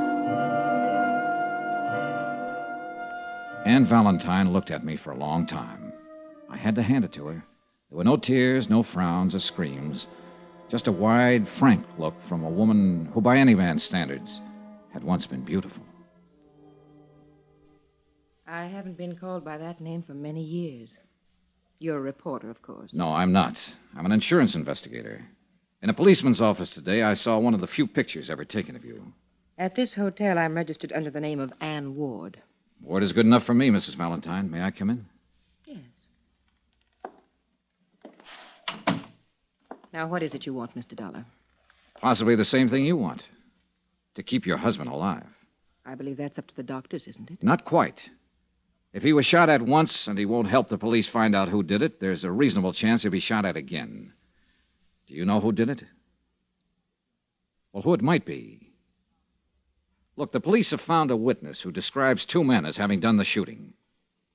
[3.65, 5.91] Anne Valentine looked at me for a long time.
[6.49, 7.43] I had to hand it to her.
[7.95, 10.07] There were no tears, no frowns or screams,
[10.67, 14.41] just a wide, frank look from a woman who, by any man's standards,
[14.91, 15.81] had once been beautiful.
[18.45, 20.97] I haven't been called by that name for many years.
[21.79, 22.93] You're a reporter, of course.
[22.93, 23.65] No, I'm not.
[23.95, 25.23] I'm an insurance investigator.
[25.81, 28.83] In a policeman's office today, I saw one of the few pictures ever taken of
[28.83, 29.13] you.
[29.57, 32.41] At this hotel, I'm registered under the name of Anne Ward.
[32.81, 33.95] Ward is good enough for me, Mrs.
[33.95, 34.51] Valentine.
[34.51, 35.05] May I come in?
[39.95, 40.93] Now, what is it you want, Mr.
[40.93, 41.23] Dollar?
[42.01, 43.23] Possibly the same thing you want
[44.15, 45.25] to keep your husband alive.
[45.85, 47.41] I believe that's up to the doctors, isn't it?
[47.41, 48.09] Not quite.
[48.91, 51.63] If he was shot at once and he won't help the police find out who
[51.63, 54.11] did it, there's a reasonable chance he'll be shot at again.
[55.07, 55.85] Do you know who did it?
[57.71, 58.73] Well, who it might be.
[60.17, 63.23] Look, the police have found a witness who describes two men as having done the
[63.23, 63.71] shooting.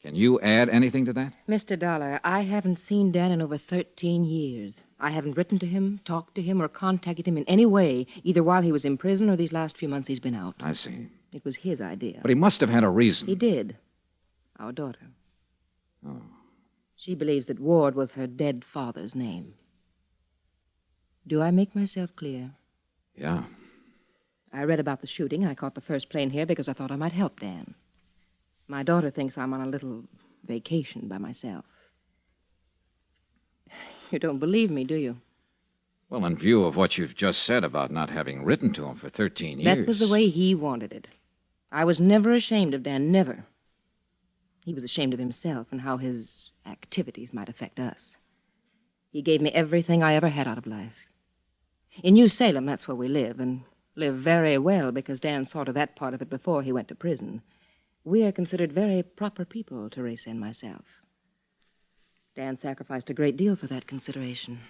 [0.00, 1.34] Can you add anything to that?
[1.46, 1.78] Mr.
[1.78, 4.74] Dollar, I haven't seen Dan in over 13 years.
[5.00, 8.42] I haven't written to him, talked to him, or contacted him in any way, either
[8.42, 10.54] while he was in prison or these last few months he's been out.
[10.60, 11.08] I see.
[11.32, 12.18] It was his idea.
[12.20, 13.26] But he must have had a reason.
[13.26, 13.76] He did.
[14.58, 15.06] Our daughter.
[16.06, 16.20] Oh.
[16.96, 19.54] She believes that Ward was her dead father's name.
[21.26, 22.50] Do I make myself clear?
[23.16, 23.44] Yeah.
[24.52, 25.46] I read about the shooting.
[25.46, 27.74] I caught the first plane here because I thought I might help Dan.
[28.68, 30.04] My daughter thinks I'm on a little
[30.46, 31.64] vacation by myself.
[34.10, 35.16] You don't believe me, do you?
[36.08, 39.08] Well, in view of what you've just said about not having written to him for
[39.08, 39.78] 13 years.
[39.78, 41.06] That was the way he wanted it.
[41.70, 43.44] I was never ashamed of Dan, never.
[44.64, 48.16] He was ashamed of himself and how his activities might affect us.
[49.12, 51.06] He gave me everything I ever had out of life.
[52.02, 53.62] In New Salem, that's where we live, and
[53.94, 56.94] live very well because Dan saw to that part of it before he went to
[56.94, 57.42] prison.
[58.04, 60.84] We are considered very proper people, Teresa and myself.
[62.36, 64.60] Dan sacrificed a great deal for that consideration.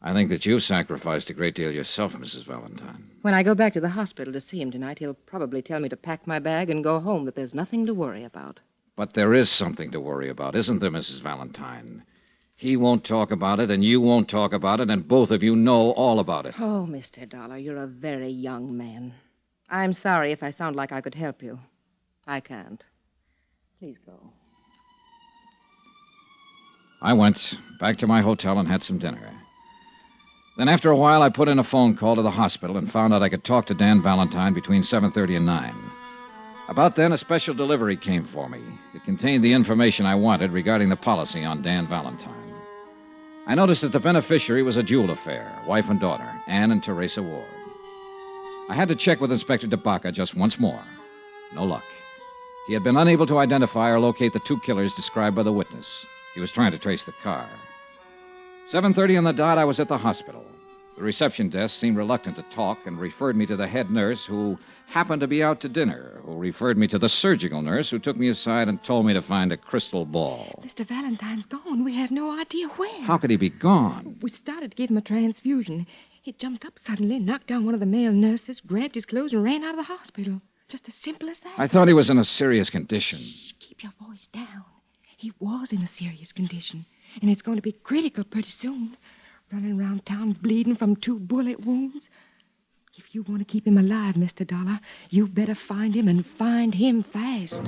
[0.00, 2.44] I think that you've sacrificed a great deal yourself, Mrs.
[2.44, 3.08] Valentine.
[3.22, 5.88] When I go back to the hospital to see him tonight, he'll probably tell me
[5.88, 8.58] to pack my bag and go home, that there's nothing to worry about.
[8.96, 11.22] But there is something to worry about, isn't there, Mrs.
[11.22, 12.02] Valentine?
[12.56, 15.56] He won't talk about it, and you won't talk about it, and both of you
[15.56, 16.54] know all about it.
[16.58, 17.28] Oh, Mr.
[17.28, 19.14] Dollar, you're a very young man.
[19.70, 21.58] I'm sorry if I sound like I could help you.
[22.26, 22.82] I can't.
[23.78, 24.32] Please go.
[27.02, 29.28] I went back to my hotel and had some dinner.
[30.56, 33.12] Then after a while I put in a phone call to the hospital and found
[33.12, 35.74] out I could talk to Dan Valentine between 7:30 and 9.
[36.68, 38.60] About then a special delivery came for me.
[38.94, 42.54] It contained the information I wanted regarding the policy on Dan Valentine.
[43.48, 47.20] I noticed that the beneficiary was a dual affair, wife and daughter, Anne and Teresa
[47.20, 47.44] Ward.
[48.68, 50.84] I had to check with Inspector DeBaca just once more.
[51.52, 51.84] No luck.
[52.68, 56.06] He had been unable to identify or locate the two killers described by the witness.
[56.34, 57.48] He was trying to trace the car.
[58.70, 60.44] 7:30 on the dot I was at the hospital.
[60.96, 64.58] The reception desk seemed reluctant to talk and referred me to the head nurse who
[64.86, 68.16] happened to be out to dinner, who referred me to the surgical nurse who took
[68.16, 70.62] me aside and told me to find a crystal ball.
[70.64, 70.86] Mr.
[70.86, 71.82] Valentine's gone.
[71.82, 73.02] We have no idea where.
[73.02, 74.18] How could he be gone?
[74.20, 75.86] We started to give him a transfusion.
[76.22, 79.42] He jumped up suddenly, knocked down one of the male nurses, grabbed his clothes, and
[79.42, 80.40] ran out of the hospital.
[80.68, 81.58] Just as simple as that.
[81.58, 83.18] I thought he was in a serious condition.
[83.18, 84.64] Shh, keep your voice down.
[85.22, 86.84] He was in a serious condition,
[87.20, 88.96] and it's going to be critical pretty soon.
[89.52, 92.08] Running around town bleeding from two bullet wounds.
[92.96, 94.44] If you want to keep him alive, Mr.
[94.44, 97.62] Dollar, you better find him and find him fast.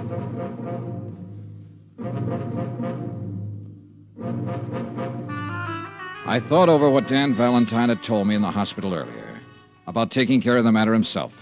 [6.26, 9.40] I thought over what Dan Valentine had told me in the hospital earlier
[9.86, 11.32] about taking care of the matter himself.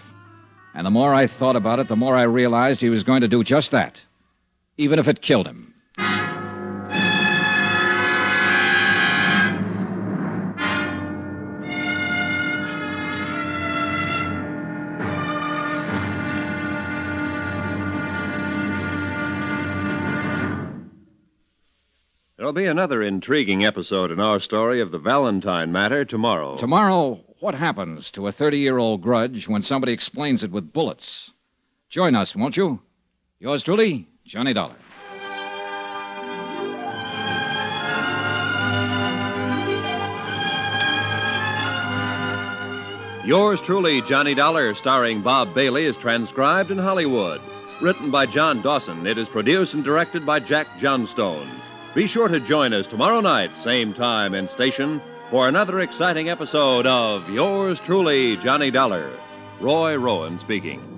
[0.75, 3.29] And the more I thought about it, the more I realized he was going to
[3.29, 3.97] do just that,
[4.77, 5.72] even if it killed him.
[22.53, 26.59] There'll be another intriguing episode in our story of the Valentine matter tomorrow.
[26.59, 31.31] Tomorrow, what happens to a 30 year old grudge when somebody explains it with bullets?
[31.89, 32.79] Join us, won't you?
[33.41, 34.75] Yours truly, Johnny Dollar.
[43.25, 47.41] Yours truly, Johnny Dollar, starring Bob Bailey, is transcribed in Hollywood.
[47.81, 51.51] Written by John Dawson, it is produced and directed by Jack Johnstone.
[51.95, 56.87] Be sure to join us tomorrow night, same time and station, for another exciting episode
[56.87, 59.13] of Yours Truly, Johnny Dollar.
[59.61, 60.92] Roy Rowan speaking.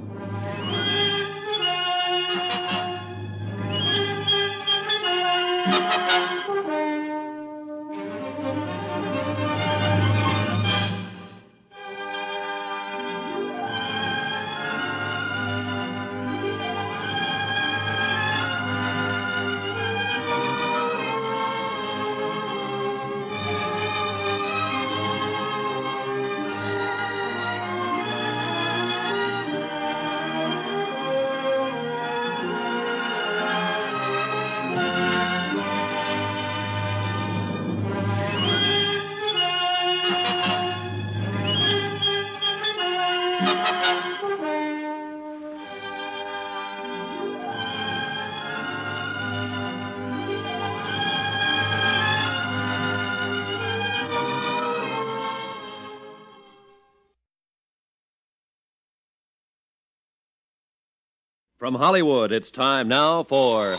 [61.75, 63.77] From Hollywood, it's time now for.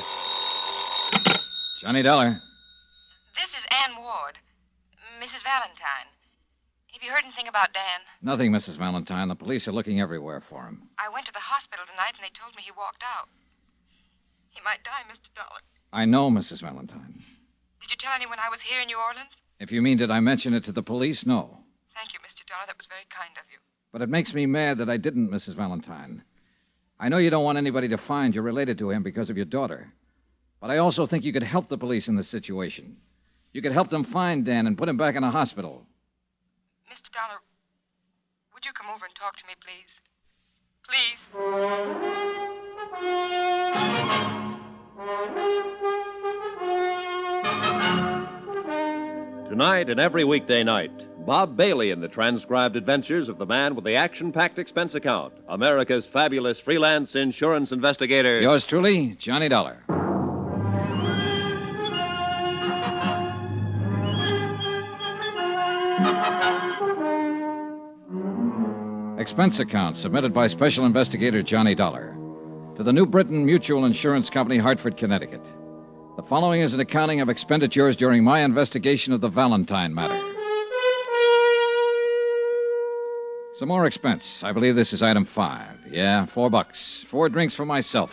[1.79, 2.41] Johnny Dollar.
[3.39, 4.35] This is Ann Ward,
[5.23, 5.39] Mrs.
[5.47, 6.11] Valentine.
[6.91, 8.03] Have you heard anything about Dan?
[8.21, 8.75] Nothing, Mrs.
[8.75, 9.29] Valentine.
[9.29, 10.89] The police are looking everywhere for him.
[10.99, 13.29] I went to the hospital tonight and they told me he walked out.
[14.51, 15.31] He might die, Mr.
[15.33, 15.63] Dollar.
[15.93, 16.59] I know, Mrs.
[16.59, 17.23] Valentine.
[17.79, 19.31] Did you tell anyone I was here in New Orleans?
[19.61, 21.25] If you mean, did I mention it to the police?
[21.25, 21.63] No.
[21.95, 22.43] Thank you, Mr.
[22.43, 22.67] Dollar.
[22.67, 23.59] That was very kind of you.
[23.93, 25.55] But it makes me mad that I didn't, Mrs.
[25.55, 26.23] Valentine.
[26.99, 29.45] I know you don't want anybody to find you're related to him because of your
[29.45, 29.91] daughter.
[30.61, 32.97] But I also think you could help the police in this situation.
[33.51, 35.85] You could help them find Dan and put him back in a hospital.
[36.91, 37.11] Mr.
[37.13, 37.39] Dollar,
[38.53, 39.91] would you come over and talk to me, please?
[40.87, 41.19] Please.
[49.49, 53.83] Tonight and every weekday night, Bob Bailey in the transcribed adventures of the man with
[53.83, 58.39] the action packed expense account, America's fabulous freelance insurance investigator.
[58.41, 59.81] Yours truly, Johnny Dollar.
[69.19, 72.15] Expense account submitted by Special Investigator Johnny Dollar
[72.77, 75.41] to the New Britain Mutual Insurance Company, Hartford, Connecticut.
[76.17, 80.34] The following is an accounting of expenditures during my investigation of the Valentine matter.
[83.57, 84.43] Some more expense.
[84.43, 85.77] I believe this is item five.
[85.89, 87.05] Yeah, four bucks.
[87.09, 88.11] Four drinks for myself.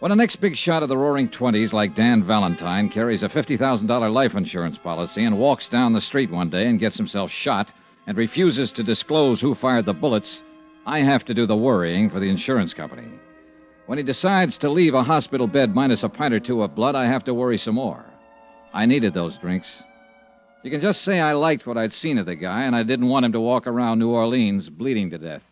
[0.00, 4.12] When a next big shot of the roaring 20s like Dan Valentine carries a $50,000
[4.12, 7.68] life insurance policy and walks down the street one day and gets himself shot
[8.06, 10.40] and refuses to disclose who fired the bullets,
[10.86, 13.08] I have to do the worrying for the insurance company.
[13.86, 16.94] When he decides to leave a hospital bed minus a pint or two of blood,
[16.94, 18.06] I have to worry some more.
[18.72, 19.82] I needed those drinks.
[20.64, 23.10] You can just say I liked what I'd seen of the guy, and I didn't
[23.10, 25.42] want him to walk around New Orleans bleeding to death.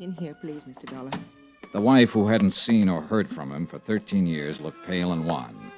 [0.00, 0.90] In here, please, Mr.
[0.90, 1.12] Dollar.
[1.72, 5.24] The wife, who hadn't seen or heard from him for 13 years, looked pale and
[5.24, 5.70] wan.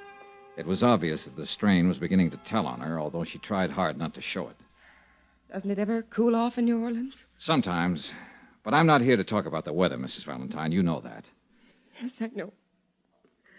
[0.56, 3.72] It was obvious that the strain was beginning to tell on her, although she tried
[3.72, 4.56] hard not to show it.
[5.52, 7.26] Doesn't it ever cool off in New Orleans?
[7.36, 8.10] Sometimes.
[8.64, 10.24] But I'm not here to talk about the weather, Mrs.
[10.24, 10.72] Valentine.
[10.72, 11.26] You know that.
[12.00, 12.54] Yes, I know.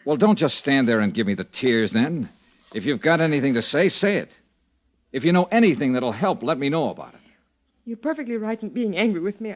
[0.05, 2.29] Well, don't just stand there and give me the tears then.
[2.73, 4.31] If you've got anything to say, say it.
[5.11, 7.19] If you know anything that'll help, let me know about it.
[7.85, 9.55] You're perfectly right in being angry with me.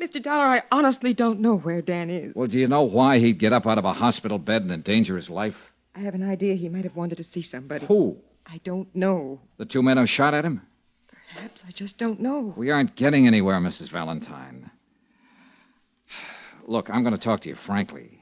[0.00, 0.22] Mr.
[0.22, 2.34] Dollar, I honestly don't know where Dan is.
[2.34, 5.16] Well, do you know why he'd get up out of a hospital bed and endanger
[5.16, 5.56] his life?
[5.94, 7.86] I have an idea he might have wanted to see somebody.
[7.86, 8.18] Who?
[8.44, 9.40] I don't know.
[9.56, 10.60] The two men who shot at him?
[11.32, 12.52] Perhaps I just don't know.
[12.56, 13.88] We aren't getting anywhere, Mrs.
[13.88, 14.70] Valentine.
[16.66, 18.20] Look, I'm going to talk to you frankly.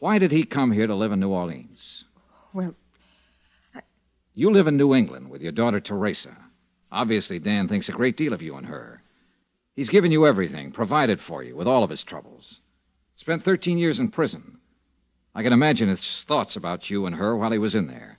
[0.00, 2.04] Why did he come here to live in New Orleans?
[2.54, 2.74] Well,
[3.74, 3.82] I...
[4.34, 6.34] You live in New England with your daughter Teresa.
[6.90, 9.02] Obviously, Dan thinks a great deal of you and her.
[9.76, 12.60] He's given you everything, provided for you with all of his troubles.
[13.16, 14.58] Spent 13 years in prison.
[15.34, 18.18] I can imagine his thoughts about you and her while he was in there.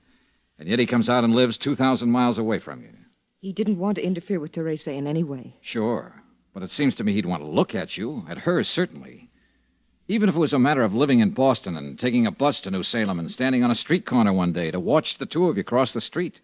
[0.60, 2.94] And yet he comes out and lives 2,000 miles away from you.
[3.40, 5.58] he didn't want to interfere with Teresa in any way.
[5.62, 6.22] Sure.
[6.54, 9.31] But it seems to me he'd want to look at you, at her, certainly.
[10.08, 12.72] Even if it was a matter of living in Boston and taking a bus to
[12.72, 15.58] New Salem and standing on a street corner one day to watch the two of
[15.58, 16.40] you cross the street.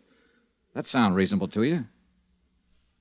[0.73, 1.85] That sound reasonable to you?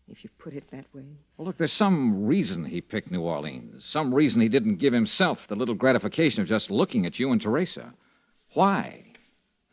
[0.09, 1.03] If you put it that way.
[1.37, 3.85] Well, look, there's some reason he picked New Orleans.
[3.85, 7.43] Some reason he didn't give himself the little gratification of just looking at you and
[7.43, 7.93] Teresa.
[8.55, 9.03] Why?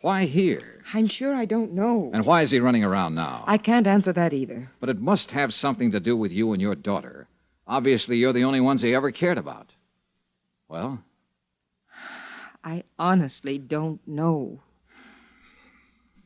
[0.02, 0.84] Why here?
[0.94, 2.12] I'm sure I don't know.
[2.14, 3.46] And why is he running around now?
[3.48, 4.70] I can't answer that either.
[4.80, 7.28] But it must have something to do with you and your daughter.
[7.68, 9.70] Obviously, you're the only ones he ever cared about.
[10.74, 11.04] Well?
[12.64, 14.60] I honestly don't know.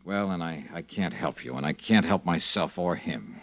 [0.05, 3.41] Well, and I, I can't help you, and I can't help myself or him.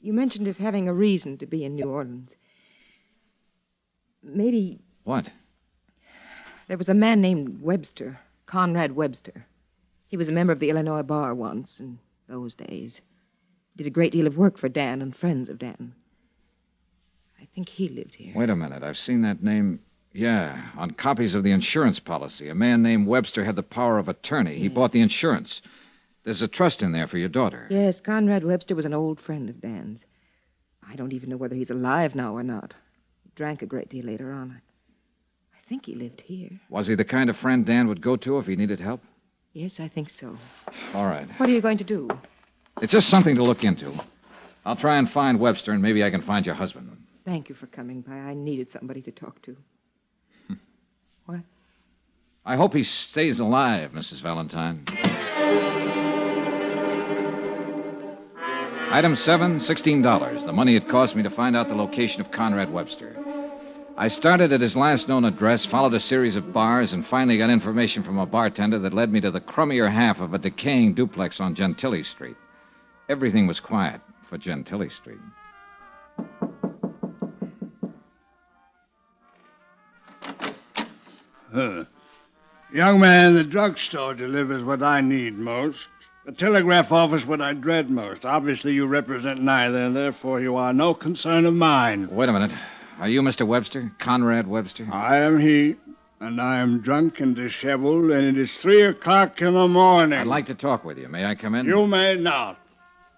[0.00, 2.32] You mentioned his having a reason to be in New Orleans.
[4.20, 5.30] Maybe What?
[6.66, 9.46] there was a man named Webster, Conrad Webster.
[10.08, 13.00] He was a member of the Illinois Bar once in those days.
[13.76, 15.94] Did a great deal of work for Dan and friends of Dan.
[17.40, 18.32] I think he lived here.
[18.34, 18.82] Wait a minute.
[18.82, 19.80] I've seen that name.
[20.12, 22.48] Yeah, on copies of the insurance policy.
[22.48, 24.58] A man named Webster had the power of attorney.
[24.58, 25.60] He bought the insurance.
[26.24, 27.66] There's a trust in there for your daughter.
[27.70, 30.00] Yes, Conrad Webster was an old friend of Dan's.
[30.90, 32.74] I don't even know whether he's alive now or not.
[33.22, 34.50] He drank a great deal later on.
[34.50, 36.50] I, I think he lived here.
[36.70, 39.02] Was he the kind of friend Dan would go to if he needed help?
[39.52, 40.36] Yes, I think so.
[40.94, 41.28] All right.
[41.38, 42.08] What are you going to do?
[42.80, 43.92] It's just something to look into.
[44.64, 46.96] I'll try and find Webster, and maybe I can find your husband.
[47.28, 48.14] Thank you for coming by.
[48.14, 49.54] I needed somebody to talk to.
[51.26, 51.40] what?
[52.46, 54.22] I hope he stays alive, Mrs.
[54.22, 54.86] Valentine.
[58.90, 60.46] Item seven, $16.
[60.46, 63.14] The money it cost me to find out the location of Conrad Webster.
[63.98, 67.50] I started at his last known address, followed a series of bars, and finally got
[67.50, 71.40] information from a bartender that led me to the crummier half of a decaying duplex
[71.40, 72.36] on Gentilly Street.
[73.10, 74.00] Everything was quiet
[74.30, 75.20] for Gentilly Street.
[81.52, 81.84] Huh.
[82.72, 85.88] Young man, the drugstore delivers what I need most.
[86.26, 88.26] The telegraph office what I dread most.
[88.26, 92.08] Obviously, you represent neither, and therefore you are no concern of mine.
[92.10, 92.52] Wait a minute.
[92.98, 93.46] Are you Mr.
[93.46, 93.90] Webster?
[93.98, 94.86] Conrad Webster?
[94.92, 95.76] I am he,
[96.20, 100.18] and I am drunk and disheveled, and it is three o'clock in the morning.
[100.18, 101.08] I'd like to talk with you.
[101.08, 101.64] May I come in?
[101.64, 102.58] You may not.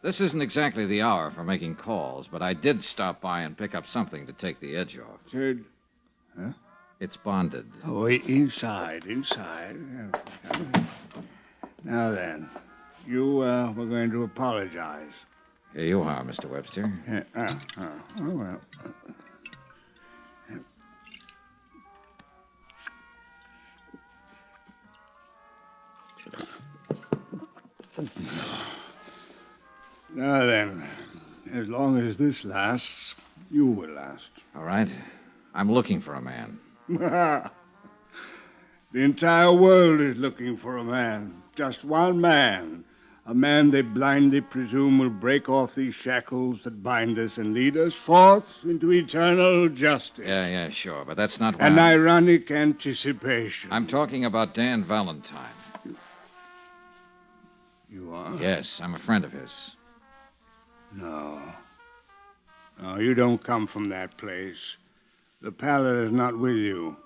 [0.02, 3.74] This isn't exactly the hour for making calls, but I did stop by and pick
[3.74, 5.18] up something to take the edge off.
[5.32, 5.64] Said,
[6.38, 6.52] huh?
[7.00, 7.64] It's bonded.
[7.86, 9.76] Oh, inside, inside.
[11.82, 12.50] Now then,
[13.06, 15.12] you uh, were going to apologize.
[15.72, 16.44] Here you are, Mr.
[16.44, 16.92] Webster.
[17.34, 17.88] Uh, uh,
[18.20, 18.60] oh, well.
[30.14, 30.86] Now then,
[31.54, 33.14] as long as this lasts,
[33.50, 34.28] you will last.
[34.54, 34.88] All right.
[35.54, 36.58] I'm looking for a man.
[36.98, 37.50] the
[38.94, 41.42] entire world is looking for a man.
[41.54, 42.84] Just one man.
[43.26, 47.76] A man they blindly presume will break off these shackles that bind us and lead
[47.76, 50.24] us forth into eternal justice.
[50.26, 51.68] Yeah, yeah, sure, but that's not why.
[51.68, 52.00] An I'm...
[52.00, 53.70] ironic anticipation.
[53.70, 55.54] I'm talking about Dan Valentine.
[57.88, 58.34] You are?
[58.34, 59.52] Yes, I'm a friend of his.
[60.92, 61.40] No.
[62.82, 64.76] No, you don't come from that place.
[65.42, 66.96] The pallet is not with you.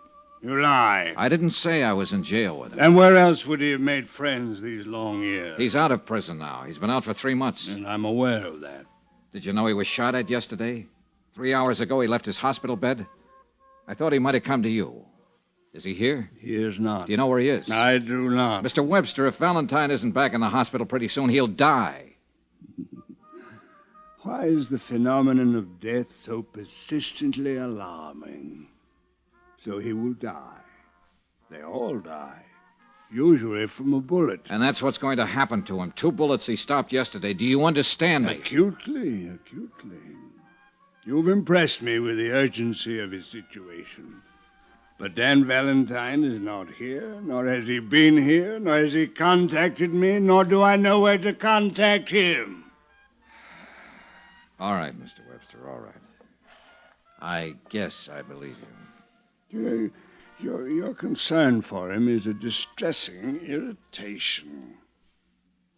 [0.43, 1.15] You lie.
[1.17, 2.79] I didn't say I was in jail with him.
[2.79, 5.57] Then where else would he have made friends these long years?
[5.57, 6.65] He's out of prison now.
[6.67, 7.69] He's been out for three months.
[7.69, 8.85] And I'm aware of that.
[9.33, 10.87] Did you know he was shot at yesterday?
[11.35, 13.07] Three hours ago, he left his hospital bed.
[13.89, 15.05] I thought he might have come to you.
[15.73, 16.31] Is he here?
[16.39, 17.07] He is not.
[17.07, 17.71] Do you know where he is?
[17.71, 18.65] I do not.
[18.65, 18.87] Mr.
[18.87, 22.14] Webster, if Valentine isn't back in the hospital pretty soon, he'll die.
[24.25, 28.69] Why is the phenomenon of death so persistently alarming?
[29.63, 30.63] So he will die.
[31.51, 32.43] They all die.
[33.13, 34.41] Usually from a bullet.
[34.49, 35.93] And that's what's going to happen to him.
[35.95, 37.35] Two bullets he stopped yesterday.
[37.35, 38.39] Do you understand me?
[38.39, 39.99] Acutely, acutely.
[41.05, 44.23] You've impressed me with the urgency of his situation.
[44.99, 49.93] But Dan Valentine is not here, nor has he been here, nor has he contacted
[49.93, 52.64] me, nor do I know where to contact him.
[54.61, 55.21] All right, Mr.
[55.31, 55.95] Webster, all right.
[57.21, 58.57] I guess I believe
[59.51, 59.93] you.
[60.41, 64.75] Your, your, concern for him is a distressing irritation.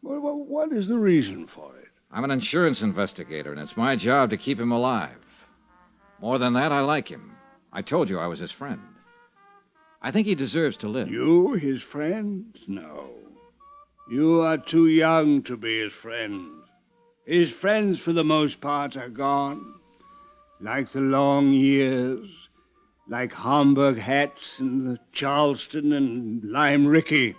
[0.02, 1.88] Well, well, what is the reason for it?
[2.10, 5.18] I'm an insurance investigator, and it's my job to keep him alive.
[6.20, 7.36] More than that, I like him.
[7.72, 8.80] I told you I was his friend.
[10.00, 11.10] I think he deserves to live.
[11.10, 12.56] You, his friend?
[12.66, 13.10] No.
[14.10, 16.62] You are too young to be his friend.
[17.26, 19.74] His friends, for the most part, are gone.
[20.60, 22.28] Like the long years,
[23.08, 27.34] like Homburg hats and the Charleston and Lime Rickey.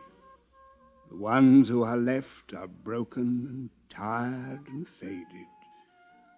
[1.09, 5.47] The ones who are left are broken and tired and faded,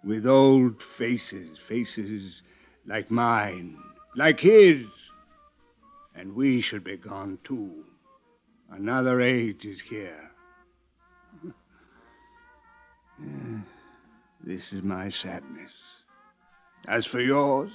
[0.04, 2.44] with old faces, faces
[2.86, 3.78] like mine,
[4.16, 4.86] like his.
[6.16, 7.84] And we should be gone too.
[8.70, 10.29] Another age is here.
[14.42, 15.72] This is my sadness.
[16.88, 17.72] As for yours,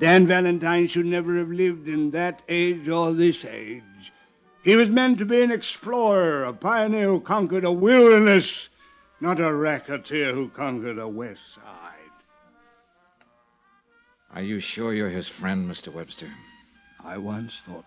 [0.00, 3.82] Dan Valentine should never have lived in that age or this age.
[4.64, 8.68] He was meant to be an explorer, a pioneer who conquered a wilderness,
[9.20, 11.92] not a racketeer who conquered a west side.
[14.34, 15.92] Are you sure you're his friend, Mr.
[15.92, 16.30] Webster?
[17.04, 17.84] I once thought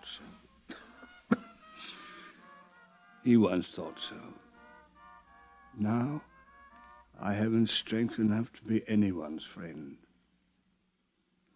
[1.30, 1.38] so.
[3.24, 4.16] he once thought so.
[5.78, 6.22] Now,
[7.22, 9.96] I haven't strength enough to be anyone's friend.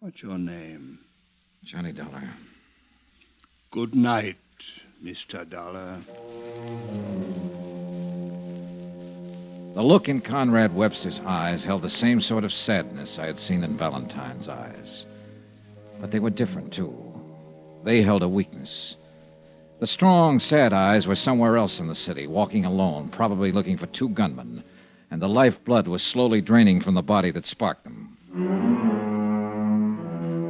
[0.00, 1.00] What's your name?
[1.62, 2.30] Johnny Dollar.
[3.70, 4.38] Good night,
[5.04, 5.48] Mr.
[5.48, 5.98] Dollar.
[9.74, 13.62] The look in Conrad Webster's eyes held the same sort of sadness I had seen
[13.62, 15.04] in Valentine's eyes.
[16.00, 16.94] But they were different, too.
[17.84, 18.96] They held a weakness.
[19.78, 23.86] The strong, sad eyes were somewhere else in the city, walking alone, probably looking for
[23.86, 24.64] two gunmen,
[25.10, 28.16] and the lifeblood was slowly draining from the body that sparked them.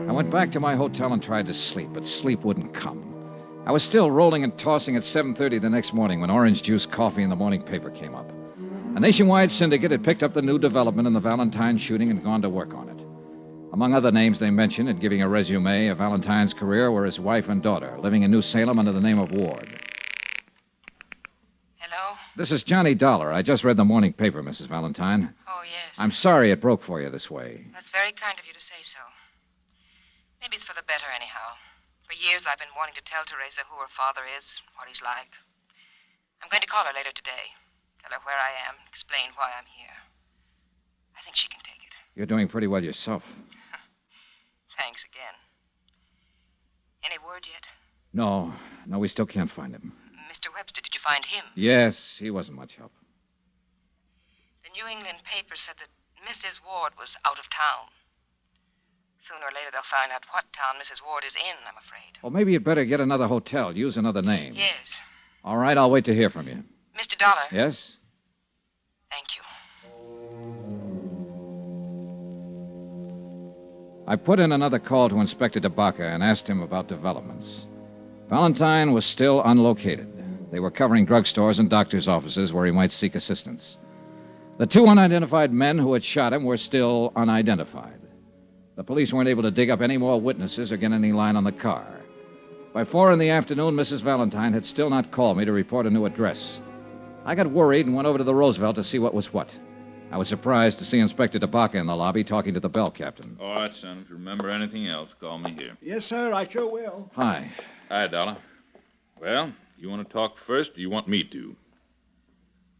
[0.08, 3.06] I went back to my hotel and tried to sleep, but sleep wouldn't come.
[3.66, 7.22] I was still rolling and tossing at 7:30 the next morning when orange juice coffee
[7.22, 8.30] in the morning paper came up.
[8.96, 12.42] A nationwide syndicate had picked up the new development in the Valentine shooting and gone
[12.42, 13.00] to work on it.
[13.72, 17.48] Among other names they mentioned in giving a resume of Valentine's career were his wife
[17.48, 19.68] and daughter, living in New Salem under the name of Ward.
[22.36, 23.32] This is Johnny Dollar.
[23.32, 24.70] I just read the morning paper, Mrs.
[24.70, 25.34] Valentine.
[25.50, 25.98] Oh, yes.
[25.98, 27.66] I'm sorry it broke for you this way.
[27.74, 29.02] That's very kind of you to say so.
[30.38, 31.58] Maybe it's for the better, anyhow.
[32.06, 34.46] For years I've been wanting to tell Teresa who her father is,
[34.78, 35.34] what he's like.
[36.38, 37.50] I'm going to call her later today.
[37.98, 39.98] Tell her where I am, explain why I'm here.
[41.18, 41.94] I think she can take it.
[42.14, 43.26] You're doing pretty well yourself.
[44.78, 45.34] Thanks again.
[47.02, 47.66] Any word yet?
[48.14, 48.54] No,
[48.86, 49.92] no, we still can't find him.
[50.40, 50.54] Mr.
[50.54, 51.44] Webster, did you find him?
[51.54, 52.92] Yes, he wasn't much help.
[54.64, 55.92] The New England paper said that
[56.24, 56.56] Mrs.
[56.64, 57.92] Ward was out of town.
[59.28, 61.04] Sooner or later they'll find out what town Mrs.
[61.04, 62.16] Ward is in, I'm afraid.
[62.22, 63.76] Well, maybe you'd better get another hotel.
[63.76, 64.54] Use another name.
[64.56, 64.96] Yes.
[65.44, 66.64] All right, I'll wait to hear from you.
[66.98, 67.18] Mr.
[67.18, 67.44] Dollar.
[67.52, 67.96] Yes?
[69.10, 69.42] Thank you.
[74.08, 77.66] I put in another call to Inspector DeBaca and asked him about developments.
[78.30, 80.19] Valentine was still unlocated.
[80.50, 83.76] They were covering drugstores and doctors' offices where he might seek assistance.
[84.58, 88.00] The two unidentified men who had shot him were still unidentified.
[88.76, 91.44] The police weren't able to dig up any more witnesses or get any line on
[91.44, 91.86] the car.
[92.72, 94.02] By four in the afternoon, Mrs.
[94.02, 96.60] Valentine had still not called me to report a new address.
[97.24, 99.50] I got worried and went over to the Roosevelt to see what was what.
[100.12, 103.36] I was surprised to see Inspector DeBaca in the lobby talking to the bell captain.
[103.40, 104.00] All right, son.
[104.02, 105.76] If you remember anything else, call me here.
[105.80, 107.10] Yes, sir, I sure will.
[107.14, 107.50] Hi.
[107.88, 108.38] Hi, Dollar.
[109.20, 111.56] Well, you want to talk first, or you want me to?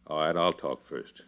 [0.07, 1.21] All right, I'll talk first.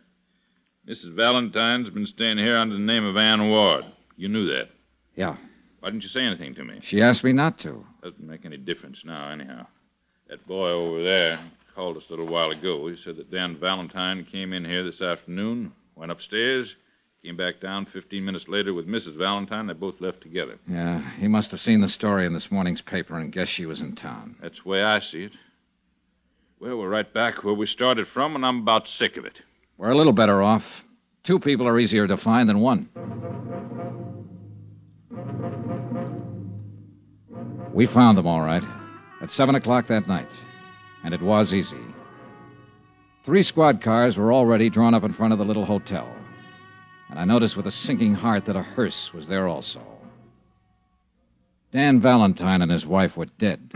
[0.87, 1.15] Mrs.
[1.15, 3.85] Valentine's been staying here under the name of Ann Ward.
[4.17, 4.69] You knew that.
[5.15, 5.37] Yeah.
[5.79, 6.79] Why didn't you say anything to me?
[6.83, 7.85] She asked me not to.
[8.01, 9.65] Doesn't make any difference now, anyhow.
[10.27, 11.39] That boy over there
[11.75, 12.87] called us a little while ago.
[12.87, 16.75] He said that Dan Valentine came in here this afternoon, went upstairs,
[17.23, 19.17] came back down 15 minutes later with Mrs.
[19.17, 19.67] Valentine.
[19.67, 20.57] They both left together.
[20.67, 23.81] Yeah, he must have seen the story in this morning's paper and guessed she was
[23.81, 24.35] in town.
[24.41, 25.31] That's the way I see it.
[26.63, 29.41] Well, we're right back where we started from, and I'm about sick of it.
[29.77, 30.63] We're a little better off.
[31.25, 32.87] Two people are easier to find than one.
[37.73, 38.63] We found them all right
[39.19, 40.29] at 7 o'clock that night,
[41.03, 41.83] and it was easy.
[43.25, 46.07] Three squad cars were already drawn up in front of the little hotel,
[47.09, 49.81] and I noticed with a sinking heart that a hearse was there also.
[51.73, 53.69] Dan Valentine and his wife were dead.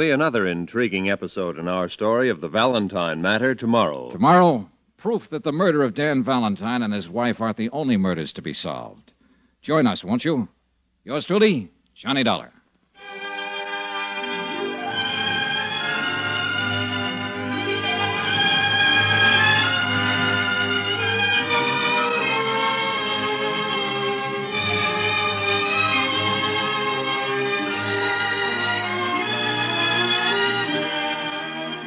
[0.00, 4.10] Be another intriguing episode in our story of the Valentine matter tomorrow.
[4.10, 4.66] Tomorrow,
[4.96, 8.40] proof that the murder of Dan Valentine and his wife aren't the only murders to
[8.40, 9.12] be solved.
[9.60, 10.48] Join us, won't you?
[11.04, 12.50] Yours truly, Johnny Dollar.